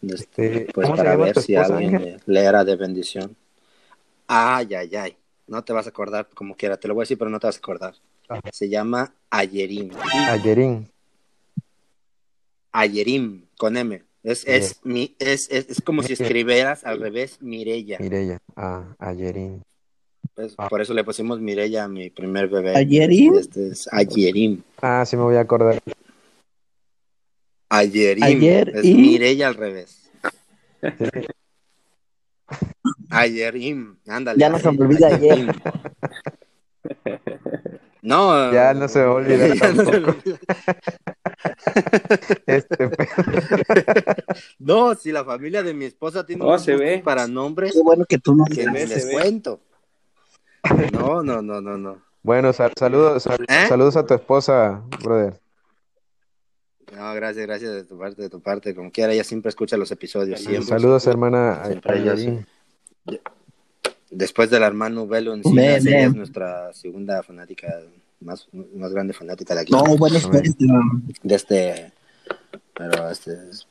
[0.00, 2.20] Este, pues ¿cómo se para ver si esposa, alguien Ángel?
[2.24, 3.36] le, era de bendición.
[4.26, 5.16] Ay, ay, ay.
[5.46, 6.78] No te vas a acordar como quiera.
[6.78, 7.94] Te lo voy a decir, pero no te vas a acordar.
[8.28, 8.40] Ajá.
[8.50, 9.90] Se llama Ayerim.
[10.30, 10.90] Ayerín.
[12.72, 14.02] Ayerim, con M.
[14.22, 17.98] Es, es, mi, es, es, es como si escribieras al revés Mirella.
[17.98, 18.38] Mireya.
[18.54, 19.62] Ah, Ayerín.
[20.34, 20.68] Pues, Ah.
[20.68, 22.76] por eso le pusimos Mirella a mi primer bebé.
[22.76, 23.34] ¿Ayerim?
[23.34, 23.88] Este es.
[24.80, 25.82] Ah, sí me voy a acordar.
[27.68, 28.22] Ayerim.
[28.22, 30.08] Ayer es y- Mirella al revés.
[30.82, 31.04] Sí.
[33.10, 33.96] Ayerim.
[34.06, 34.38] Ándale.
[34.38, 35.48] Ya no se me olvida Ayerim.
[38.02, 38.52] No.
[38.52, 40.18] Ya no se me va a olvidar ya no se me tampoco.
[40.18, 40.38] olvida.
[42.46, 42.90] Este,
[44.58, 47.00] No, si la familia de mi esposa tiene No, unos se ve.
[47.04, 49.12] para nombres, Qué bueno que tú no que se les ve.
[49.12, 49.60] cuento.
[50.92, 52.02] No, no, no, no, no.
[52.22, 53.66] bueno, sal- saludos, sal- ¿Eh?
[53.68, 55.40] saludos a tu esposa, brother.
[56.94, 58.74] No, gracias, gracias de tu parte, de tu parte.
[58.74, 60.40] Como quiera, ella siempre escucha los episodios.
[60.40, 60.66] Siempre.
[60.66, 62.46] Saludos, hermana Siempre ella Ayerín.
[64.10, 67.66] Después del hermano Velo en Ven, ella es nuestra segunda fanática,
[68.22, 69.72] más, más grande fanática de aquí.
[69.72, 70.78] No, bueno, espera, espera.
[71.22, 71.92] De este.
[72.74, 73.32] Pero este.
[73.50, 73.66] es-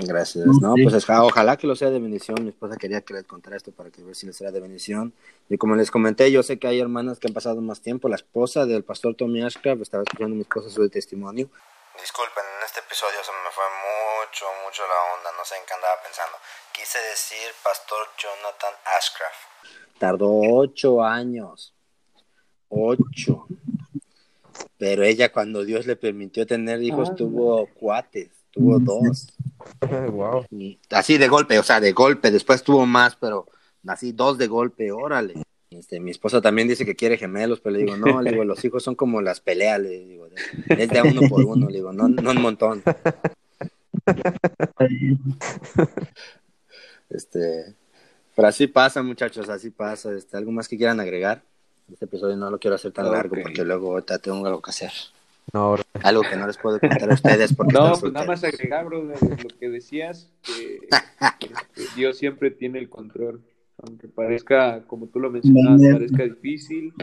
[0.00, 0.44] Gracias.
[0.60, 0.82] No, Sí.
[0.82, 2.36] pues es- ojalá que lo sea de bendición.
[2.42, 5.14] Mi esposa quería que les contara esto para que ver si les era de bendición.
[5.48, 8.08] Y como les comenté, yo sé que hay hermanas que han pasado más tiempo.
[8.08, 11.48] La esposa del pastor Tommy Ashcraft estaba escuchando a mi esposa su testimonio.
[11.98, 15.30] Disculpen, en este episodio se me fue mucho, mucho la onda.
[15.38, 16.36] No sé en qué andaba pensando.
[16.74, 19.98] Quise decir pastor Jonathan Ashcraft.
[19.98, 20.28] Tardó
[20.60, 21.72] ocho años.
[22.68, 23.46] Ocho.
[24.78, 27.14] Pero ella cuando Dios le permitió tener hijos Ah.
[27.14, 29.28] tuvo cuates, tuvo dos.
[30.12, 30.44] wow.
[30.50, 32.30] Y así de golpe, o sea, de golpe.
[32.30, 33.46] Después tuvo más, pero
[33.86, 35.34] así dos de golpe, órale.
[35.70, 38.64] Este, mi esposa también dice que quiere gemelos, pero le digo, no, le digo, los
[38.64, 40.28] hijos son como las peleas, le digo,
[40.68, 42.82] es de uno por uno, le digo, no, no un montón.
[47.08, 47.74] Este,
[48.34, 50.12] pero así pasa, muchachos, así pasa.
[50.12, 51.42] Este, ¿Algo más que quieran agregar?
[51.92, 54.90] Este episodio no lo quiero hacer tan largo porque luego tengo algo que hacer.
[55.52, 58.84] No, algo que no les puedo contar a ustedes porque No, pues nada más agregar,
[58.84, 60.80] bro, lo que decías, que,
[61.96, 63.40] Dios siempre tiene el control.
[63.78, 66.94] Aunque parezca, como tú lo mencionabas, parezca difícil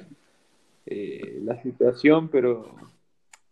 [0.86, 2.76] eh, la situación, pero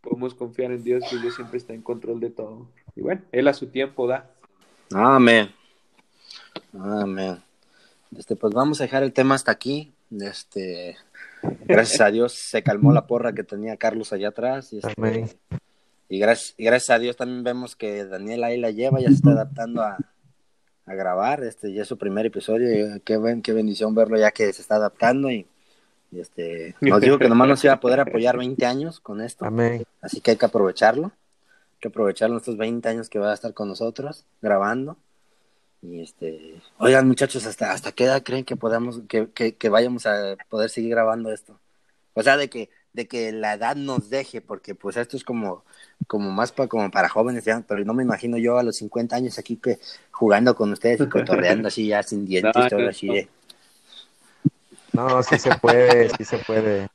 [0.01, 2.67] podemos confiar en Dios que Dios siempre está en control de todo.
[2.95, 4.29] Y bueno, Él a su tiempo da.
[4.91, 5.51] Amén.
[6.73, 7.41] Amén.
[8.17, 9.93] Este, pues vamos a dejar el tema hasta aquí.
[10.19, 10.97] Este,
[11.65, 14.73] gracias a Dios se calmó la porra que tenía Carlos allá atrás.
[14.73, 15.37] Y, este,
[16.09, 19.15] y, gracias, y gracias a Dios también vemos que Daniel ahí la lleva, ya se
[19.15, 19.97] está adaptando a,
[20.85, 21.43] a grabar.
[21.43, 22.97] Este, ya es su primer episodio.
[22.97, 25.47] Y qué, buen, qué bendición verlo ya que se está adaptando y,
[26.11, 29.45] este, nos dijo que nomás nos iba a poder apoyar 20 años con esto.
[29.45, 29.85] Amén.
[30.01, 31.05] Así que hay que aprovecharlo.
[31.05, 34.97] Hay que aprovechar estos 20 años que va a estar con nosotros grabando.
[35.81, 40.35] Y este, oigan muchachos, ¿hasta, hasta qué edad creen que podamos, que, que, vayamos a
[40.47, 41.59] poder seguir grabando esto?
[42.13, 45.63] O sea, de que, de que la edad nos deje, porque pues esto es como,
[46.05, 49.15] como más para, como para jóvenes, ya, pero no me imagino yo a los 50
[49.15, 49.79] años aquí que
[50.11, 53.27] jugando con ustedes y cotorreando así ya sin dientes, no, todo así de...
[54.93, 56.89] No, sí se puede, sí se puede.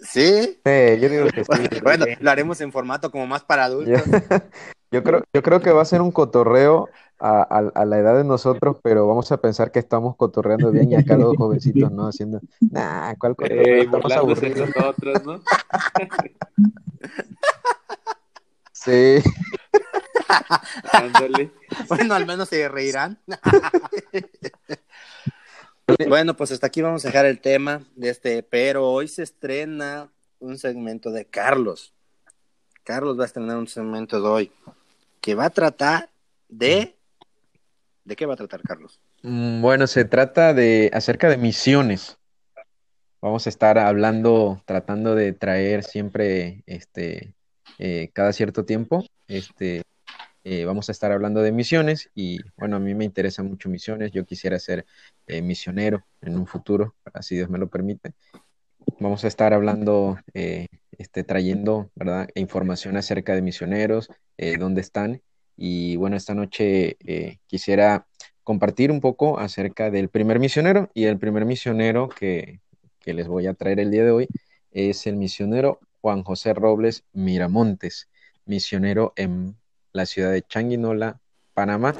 [0.00, 0.58] ¿Sí?
[0.64, 1.80] Sí, yo digo que sí.
[1.82, 4.02] Bueno, lo haremos en formato como más para adultos.
[4.92, 6.88] Yo, creo, yo creo que va a ser un cotorreo
[7.20, 10.94] a, a, la edad de nosotros, pero vamos a pensar que estamos cotorreando bien y
[10.94, 12.08] acá los jovencitos, ¿no?
[12.08, 13.82] Haciendo, nah, ¿cuál cotorreo?
[13.82, 14.70] estamos aburridos.
[14.74, 15.42] Nosotros, ¿no?
[18.72, 19.22] sí.
[21.88, 23.18] Bueno, al menos se reirán.
[26.08, 30.10] bueno, pues hasta aquí vamos a dejar el tema de este, pero hoy se estrena
[30.38, 31.92] un segmento de Carlos.
[32.84, 34.52] Carlos va a estrenar un segmento de hoy
[35.20, 36.10] que va a tratar
[36.48, 36.96] de
[38.04, 39.00] ¿De qué va a tratar, Carlos?
[39.22, 42.18] Mm, bueno, se trata de acerca de misiones.
[43.20, 47.34] Vamos a estar hablando, tratando de traer siempre, este,
[47.78, 49.82] eh, cada cierto tiempo, este,
[50.42, 54.12] eh, vamos a estar hablando de misiones y bueno, a mí me interesan mucho misiones.
[54.12, 54.86] Yo quisiera ser
[55.26, 58.14] eh, misionero en un futuro, si Dios me lo permite.
[58.98, 62.28] Vamos a estar hablando, este, trayendo, ¿verdad?
[62.34, 64.08] Información acerca de misioneros,
[64.58, 65.20] dónde están
[65.62, 68.06] y bueno, esta noche eh, quisiera
[68.44, 70.88] compartir un poco acerca del primer misionero.
[70.94, 72.60] Y el primer misionero que,
[73.04, 74.28] les voy a traer el día de hoy
[74.70, 78.08] es el misionero Juan José Robles Miramontes,
[78.46, 79.54] misionero en
[79.92, 81.20] la ciudad de Changuinola,
[81.52, 81.94] Panamá.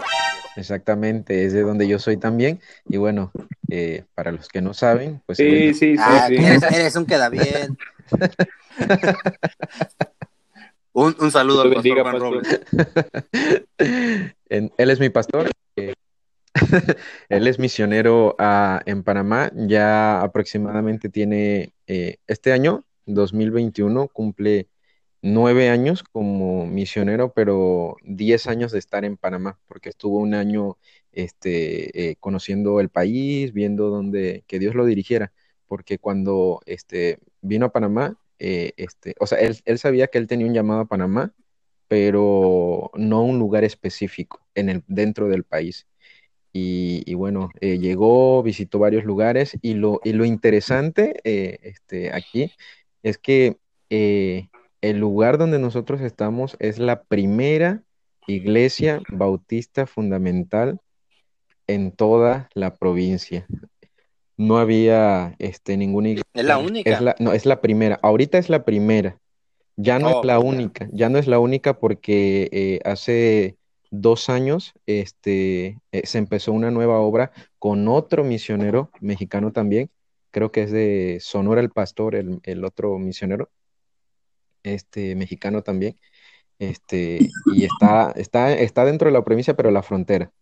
[0.56, 2.61] Exactamente, es de donde yo soy también.
[2.88, 3.30] Y bueno,
[3.68, 5.36] eh, para los que no saben, pues...
[5.36, 7.76] Sí, sí, sí, ah, Eres, un queda bien.
[10.93, 12.61] Un, un saludo al pastor Juan Robles.
[14.49, 15.51] él es mi pastor.
[17.28, 19.51] él es misionero ah, en Panamá.
[19.55, 24.68] Ya aproximadamente tiene eh, este año, 2021, cumple
[25.22, 30.78] nueve años como misionero, pero diez años de estar en Panamá, porque estuvo un año
[31.12, 35.32] este, eh, conociendo el país, viendo dónde que Dios lo dirigiera,
[35.66, 40.47] porque cuando este, vino a Panamá, eh, este, o sea, él, sabía que él tenía
[40.47, 41.32] un llamado a Panamá,
[41.88, 45.86] pero no un lugar específico en el, dentro del país.
[46.53, 52.53] Y, bueno, eh, llegó, visitó varios lugares y lo, y lo interesante eh, este, aquí
[53.05, 53.57] es que
[53.91, 57.84] el lugar donde nosotros estamos es la primera
[58.26, 60.80] iglesia bautista fundamental
[61.66, 63.47] en toda la provincia
[64.41, 66.30] no había este, ninguna iglesia.
[66.32, 67.14] Es la única.
[67.18, 68.01] no, es la primera.
[68.03, 69.18] Ahorita es la primera.
[69.76, 70.88] Ya no es oh, la única.
[70.93, 73.59] Ya no es la única porque eh, hace
[73.91, 79.91] dos años este, eh, se empezó una nueva obra con otro misionero mexicano también.
[80.30, 83.51] Creo que es de Sonora el Pastor, el, el otro misionero,
[84.62, 85.99] este mexicano también.
[86.59, 87.18] Este,
[87.55, 90.32] y está, está, está dentro de la provincia, pero la frontera.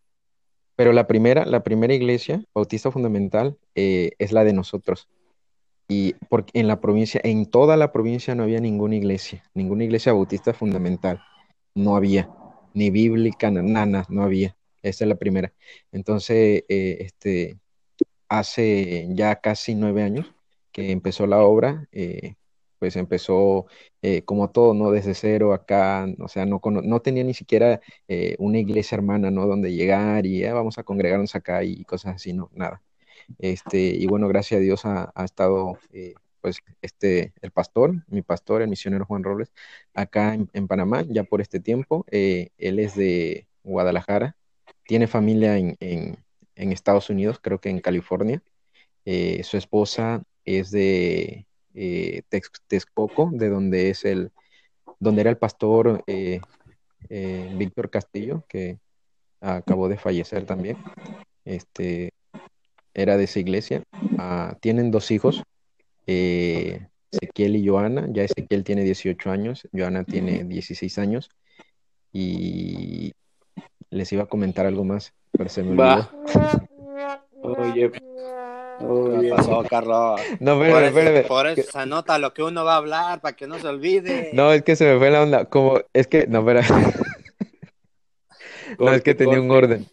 [0.79, 5.09] Pero la primera, la primera iglesia bautista fundamental eh, es la de nosotros.
[5.89, 10.13] Y porque en la provincia, en toda la provincia no había ninguna iglesia, ninguna iglesia
[10.13, 11.21] bautista fundamental.
[11.75, 12.31] No había,
[12.75, 14.57] ni bíblica, nada, no había.
[14.81, 15.53] Esa es la primera.
[15.91, 17.59] Entonces, eh, este,
[18.29, 20.33] hace ya casi nueve años
[20.71, 22.37] que empezó la obra, eh,
[22.79, 23.67] pues empezó
[24.03, 24.91] eh, como todo, ¿no?
[24.91, 29.47] Desde cero acá, o sea, no, no tenía ni siquiera eh, una iglesia hermana, ¿no?
[29.47, 32.83] Donde llegar y ah, vamos a congregarnos acá y cosas así, no, nada.
[33.39, 38.63] Este, y bueno, gracias a Dios ha, estado eh, pues este, el pastor, mi pastor,
[38.63, 39.53] el misionero Juan Robles,
[39.95, 42.05] acá en, Panamá, ya por este tiempo.
[42.11, 44.37] Eh, él es de Guadalajara,
[44.85, 46.19] tiene familia en, en,
[46.57, 48.43] en Estados Unidos, creo que en California.
[49.05, 51.47] Eh, su esposa es de
[51.81, 54.31] eh, Tex- Texcoco, de donde es el,
[54.99, 56.41] donde era el pastor eh,
[57.09, 58.79] eh, Víctor Castillo, que
[59.41, 60.77] acabó de fallecer también.
[61.45, 62.11] Este,
[62.95, 63.83] era de esa iglesia.
[64.19, 65.45] Ah, tienen dos hijos,
[66.07, 68.09] eh, Ezequiel y Joana.
[68.11, 71.31] Ya Ezequiel tiene 18 años, Joana tiene 16 años.
[72.13, 73.13] Y
[73.91, 76.11] les iba a comentar algo más, pero se me Va.
[76.13, 76.19] olvidó.
[77.43, 77.93] Oye,
[78.79, 79.31] ¿Qué oye.
[79.31, 80.21] pasó, Carlos?
[80.41, 81.27] No, Por espérame, eso, espérame.
[81.27, 84.31] por eso se anota lo que uno va a hablar para que no se olvide.
[84.33, 85.45] No, es que se me fue la onda.
[85.47, 86.63] Como, es que, no, espera.
[88.79, 89.87] No, es que Corte, tenía un orden.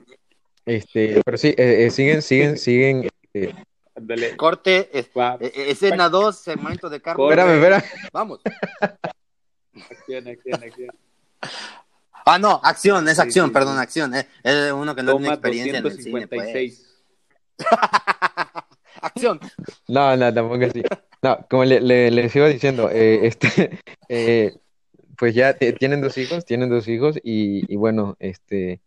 [0.66, 3.10] Este, pero sí, eh, eh, siguen, siguen, siguen.
[3.34, 3.54] eh,
[3.96, 4.36] Ándale.
[4.36, 7.30] Corte, es- eh, eh, escena 2, segmento de Carlos.
[7.32, 7.84] Espérame, espera.
[8.12, 8.42] Vamos.
[9.90, 10.90] Acción, acción, acción.
[12.26, 13.82] Ah, no, acción, es Sí, acción, sí, perdón, sí.
[13.82, 14.14] acción.
[14.16, 14.28] eh.
[14.44, 16.98] Es uno que no tiene Toma experiencia en el cine, pues.
[19.14, 19.40] 256.
[19.40, 19.40] Acción.
[19.88, 20.84] No, no, tampoco así.
[21.22, 23.80] No, como le, le- les iba diciendo, eh, este,
[24.10, 24.56] eh,
[25.18, 28.82] pues ya tienen dos hijos, tienen dos hijos y, y bueno, este,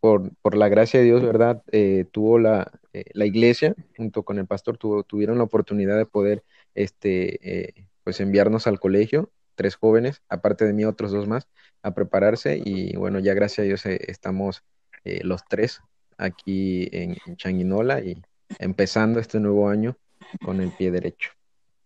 [0.00, 1.62] por, por la gracia de Dios, ¿verdad?
[1.72, 6.06] Eh, tuvo la, eh, la iglesia, junto con el pastor, tuvo, tuvieron la oportunidad de
[6.06, 6.44] poder,
[6.74, 11.48] este, eh, pues enviarnos al colegio, tres jóvenes, aparte de mí otros dos más,
[11.82, 14.62] a prepararse y bueno, ya gracias a Dios eh, estamos
[15.04, 15.80] los tres
[16.16, 18.22] aquí en, en Changuinola y
[18.58, 19.96] empezando este nuevo año
[20.44, 21.30] con el pie derecho.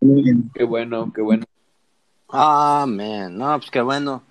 [0.01, 0.51] Muy bien.
[0.55, 1.45] Qué bueno, qué bueno.
[2.29, 3.37] Amén.
[3.37, 4.23] No, pues qué bueno.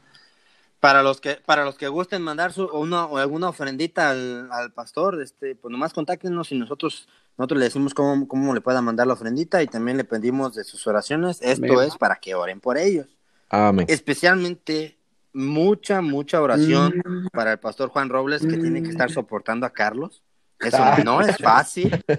[0.80, 4.72] Para los que, para los que gusten mandar su, una, o alguna ofrendita al, al
[4.74, 7.08] pastor, este, pues nomás contáctenos y nosotros,
[7.38, 10.64] nosotros le decimos cómo, cómo le pueda mandar la ofrendita y también le pedimos de
[10.64, 11.40] sus oraciones.
[11.42, 11.88] Esto Amén.
[11.88, 13.08] es para que oren por ellos.
[13.50, 13.88] Amén.
[13.90, 14.98] Especialmente
[15.34, 17.28] mucha, mucha oración Mm.
[17.34, 20.22] para el pastor Juan Robles que tiene que estar soportando a Carlos.
[20.60, 22.04] Eso no es fácil.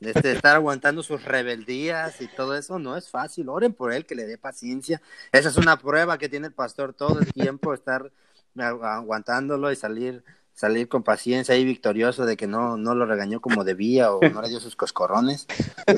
[0.00, 3.48] Este, estar aguantando sus rebeldías y todo eso no es fácil.
[3.48, 5.00] Oren por él, que le dé paciencia.
[5.32, 8.10] Esa es una prueba que tiene el pastor todo el tiempo, estar
[8.56, 10.22] agu- aguantándolo y salir
[10.52, 14.42] salir con paciencia y victorioso de que no, no lo regañó como debía o no
[14.42, 15.46] le dio sus coscorrones.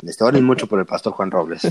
[0.03, 1.62] Este, oren mucho por el pastor Juan Robles.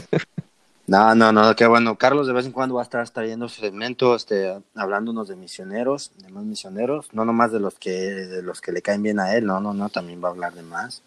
[0.88, 1.98] No, no, no, qué bueno.
[1.98, 6.12] Carlos de vez en cuando va a estar trayendo su segmento, este, hablándonos de misioneros,
[6.18, 9.34] de más misioneros, no nomás de los que, de los que le caen bien a
[9.36, 11.02] él, no, no, no, también va a hablar de más.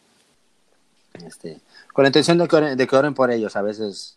[1.24, 1.60] Este,
[1.92, 4.16] con la intención de que oren, de que por ellos, a veces,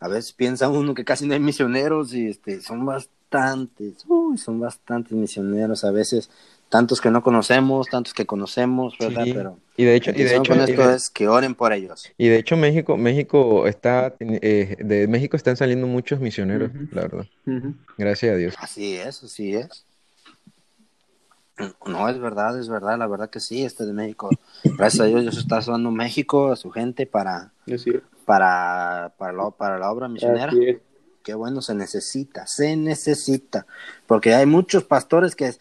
[0.00, 4.60] a veces piensa uno que casi no hay misioneros y este, son bastantes, uy, son
[4.60, 6.28] bastantes misioneros, a veces,
[6.70, 9.24] tantos que no conocemos, tantos que conocemos, ¿verdad?
[9.24, 9.32] Sí.
[9.34, 11.72] Pero Y de hecho, y de hecho, con y esto de- es que oren por
[11.74, 12.10] ellos.
[12.16, 16.88] y de hecho México, México está, eh, de México están saliendo muchos misioneros, Ujú.
[16.92, 17.26] la verdad.
[17.46, 17.74] Ujú.
[17.98, 18.54] Gracias a Dios.
[18.58, 19.84] Así es, así es.
[21.84, 24.30] No, es verdad, es verdad, la verdad que sí, este de México.
[24.78, 27.52] Gracias a Dios, Dios está usando México, a su gente, para,
[28.24, 30.50] para, para, la, para la obra misionera.
[31.22, 33.66] Qué bueno, se necesita, se necesita.
[34.06, 35.52] Porque hay muchos pastores que...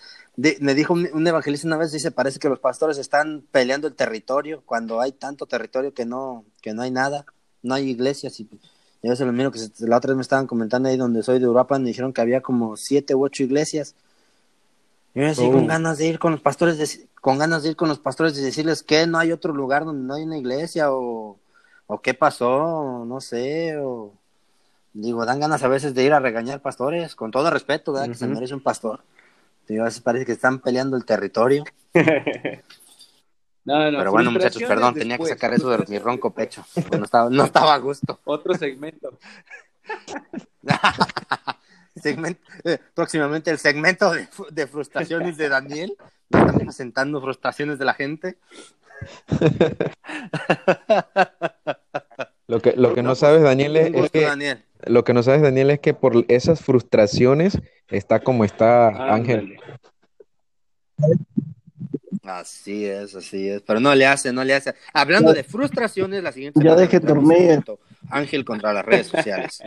[0.41, 3.87] de- me dijo un, un evangelista una vez, dice, parece que los pastores están peleando
[3.87, 7.25] el territorio cuando hay tanto territorio que no, que no hay nada,
[7.61, 8.39] no hay iglesias.
[8.39, 8.47] Y,
[9.01, 11.23] y a veces lo miro que se- la otra vez me estaban comentando ahí donde
[11.23, 13.95] soy de Europa, me dijeron que había como siete u ocho iglesias.
[15.13, 15.51] Yo así Oh.
[15.51, 18.37] con ganas de ir con los pastores, de- con ganas de ir con los pastores
[18.37, 21.37] y decirles que no hay otro lugar donde no hay una iglesia o,
[21.87, 24.13] o qué pasó, no sé, o
[24.93, 28.07] digo, dan ganas a veces de ir a regañar pastores, con todo respeto, ¿verdad?
[28.07, 29.01] Que se merece un pastor.
[29.78, 31.63] A veces parece que están peleando el territorio.
[33.65, 36.65] No, no, Pero bueno, muchachos, perdón, tenía que sacar eso de mi ronco pecho.
[36.97, 38.20] No estaba, no estaba a gusto.
[38.24, 39.20] Otro segmento.
[41.95, 44.11] Segmento- eh, próximamente el segmento
[44.49, 45.95] de frustraciones de Daniel.
[46.32, 48.38] Estamos presentando frustraciones de la gente.
[52.50, 54.64] Lo que, lo que no pues, sabes, Daniel, es, que, Daniel.
[54.88, 59.56] lo que no sabes, Daniel, es que por esas frustraciones está como está Ángel.
[62.24, 63.62] Así es, así es.
[63.62, 64.74] Pero no le hace, no le hace.
[64.93, 67.64] Hablando de frustraciones, la siguiente Ya deje dormir.
[68.10, 69.62] Ángel contra las redes sociales.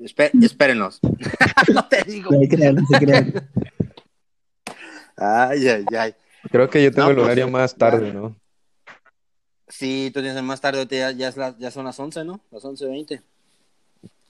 [0.00, 0.98] Espé- espérenos.
[1.72, 2.32] no te digo.
[2.32, 3.48] No se crean, no se crean.
[5.16, 6.14] Ay, ay, ay.
[6.50, 8.12] Creo que yo tengo No, el pues, horario más tarde, ya.
[8.12, 8.36] ¿no?
[9.68, 12.40] Sí, tú tienes más tarde, ya, ya, es la- ya son las 11, ¿no?
[12.50, 13.22] Las 11.20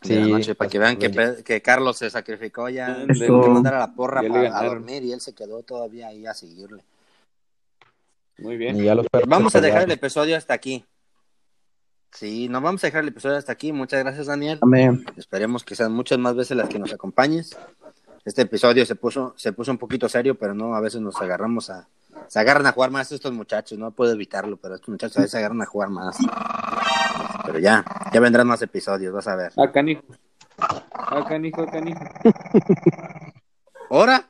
[0.02, 3.04] Sí, de la noche, para que vean que, Carlos se sacrificó ya.
[3.26, 5.62] Tuvo que mandar a la porra Ya le para, a dormir y él se quedó
[5.62, 6.84] todavía ahí a seguirle.
[8.38, 8.76] Muy bien.
[8.82, 10.84] Ya los Vamos a dejar el episodio hasta aquí.
[12.12, 13.72] Sí, nos vamos a dejar el episodio hasta aquí.
[13.72, 14.58] Muchas gracias, Daniel.
[14.62, 15.04] Amén.
[15.16, 17.56] Esperemos que sean muchas más veces las que nos acompañes.
[18.24, 21.70] Este episodio se puso, se puso un poquito serio, pero no, a veces nos agarramos
[21.70, 21.88] a,
[22.28, 25.32] se agarran a jugar más estos muchachos, no puedo evitarlo, pero estos muchachos a veces
[25.32, 26.16] se agarran a jugar más.
[27.44, 29.52] Pero ya, ya vendrán más episodios, vas a ver.
[29.56, 30.02] Ah, canijo.
[30.58, 32.00] Ah, canijo, canijo.
[33.90, 34.28] ¿Ahora?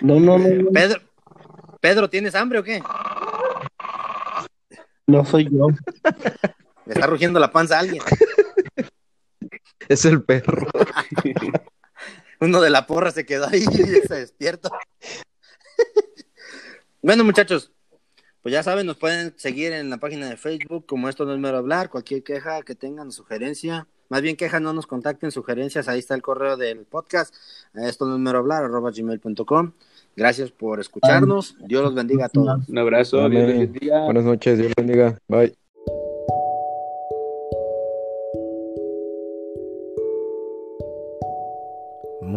[0.00, 1.00] No, no, no, no, Pedro,
[1.80, 2.82] Pedro, ¿tienes hambre o qué?
[5.06, 5.68] no soy yo.
[6.86, 8.02] Le está rugiendo la panza a alguien.
[9.88, 10.66] Es el perro.
[12.40, 14.70] Uno de la porra se quedó ahí y se despierta.
[17.04, 17.70] Bueno, muchachos,
[18.42, 21.38] pues ya saben, nos pueden seguir en la página de Facebook como esto no es
[21.38, 25.98] mero hablar, cualquier queja que tengan, sugerencia, más bien queja, no nos contacten, sugerencias, ahí
[25.98, 27.34] está el correo del podcast,
[27.74, 29.72] esto no es mero hablar, arroba gmail.com.
[30.16, 32.68] Gracias por escucharnos, Dios los bendiga a todos.
[32.68, 34.04] Un abrazo, Dios bendiga.
[34.04, 35.18] Buenas noches, Dios bendiga.
[35.26, 35.63] Bye.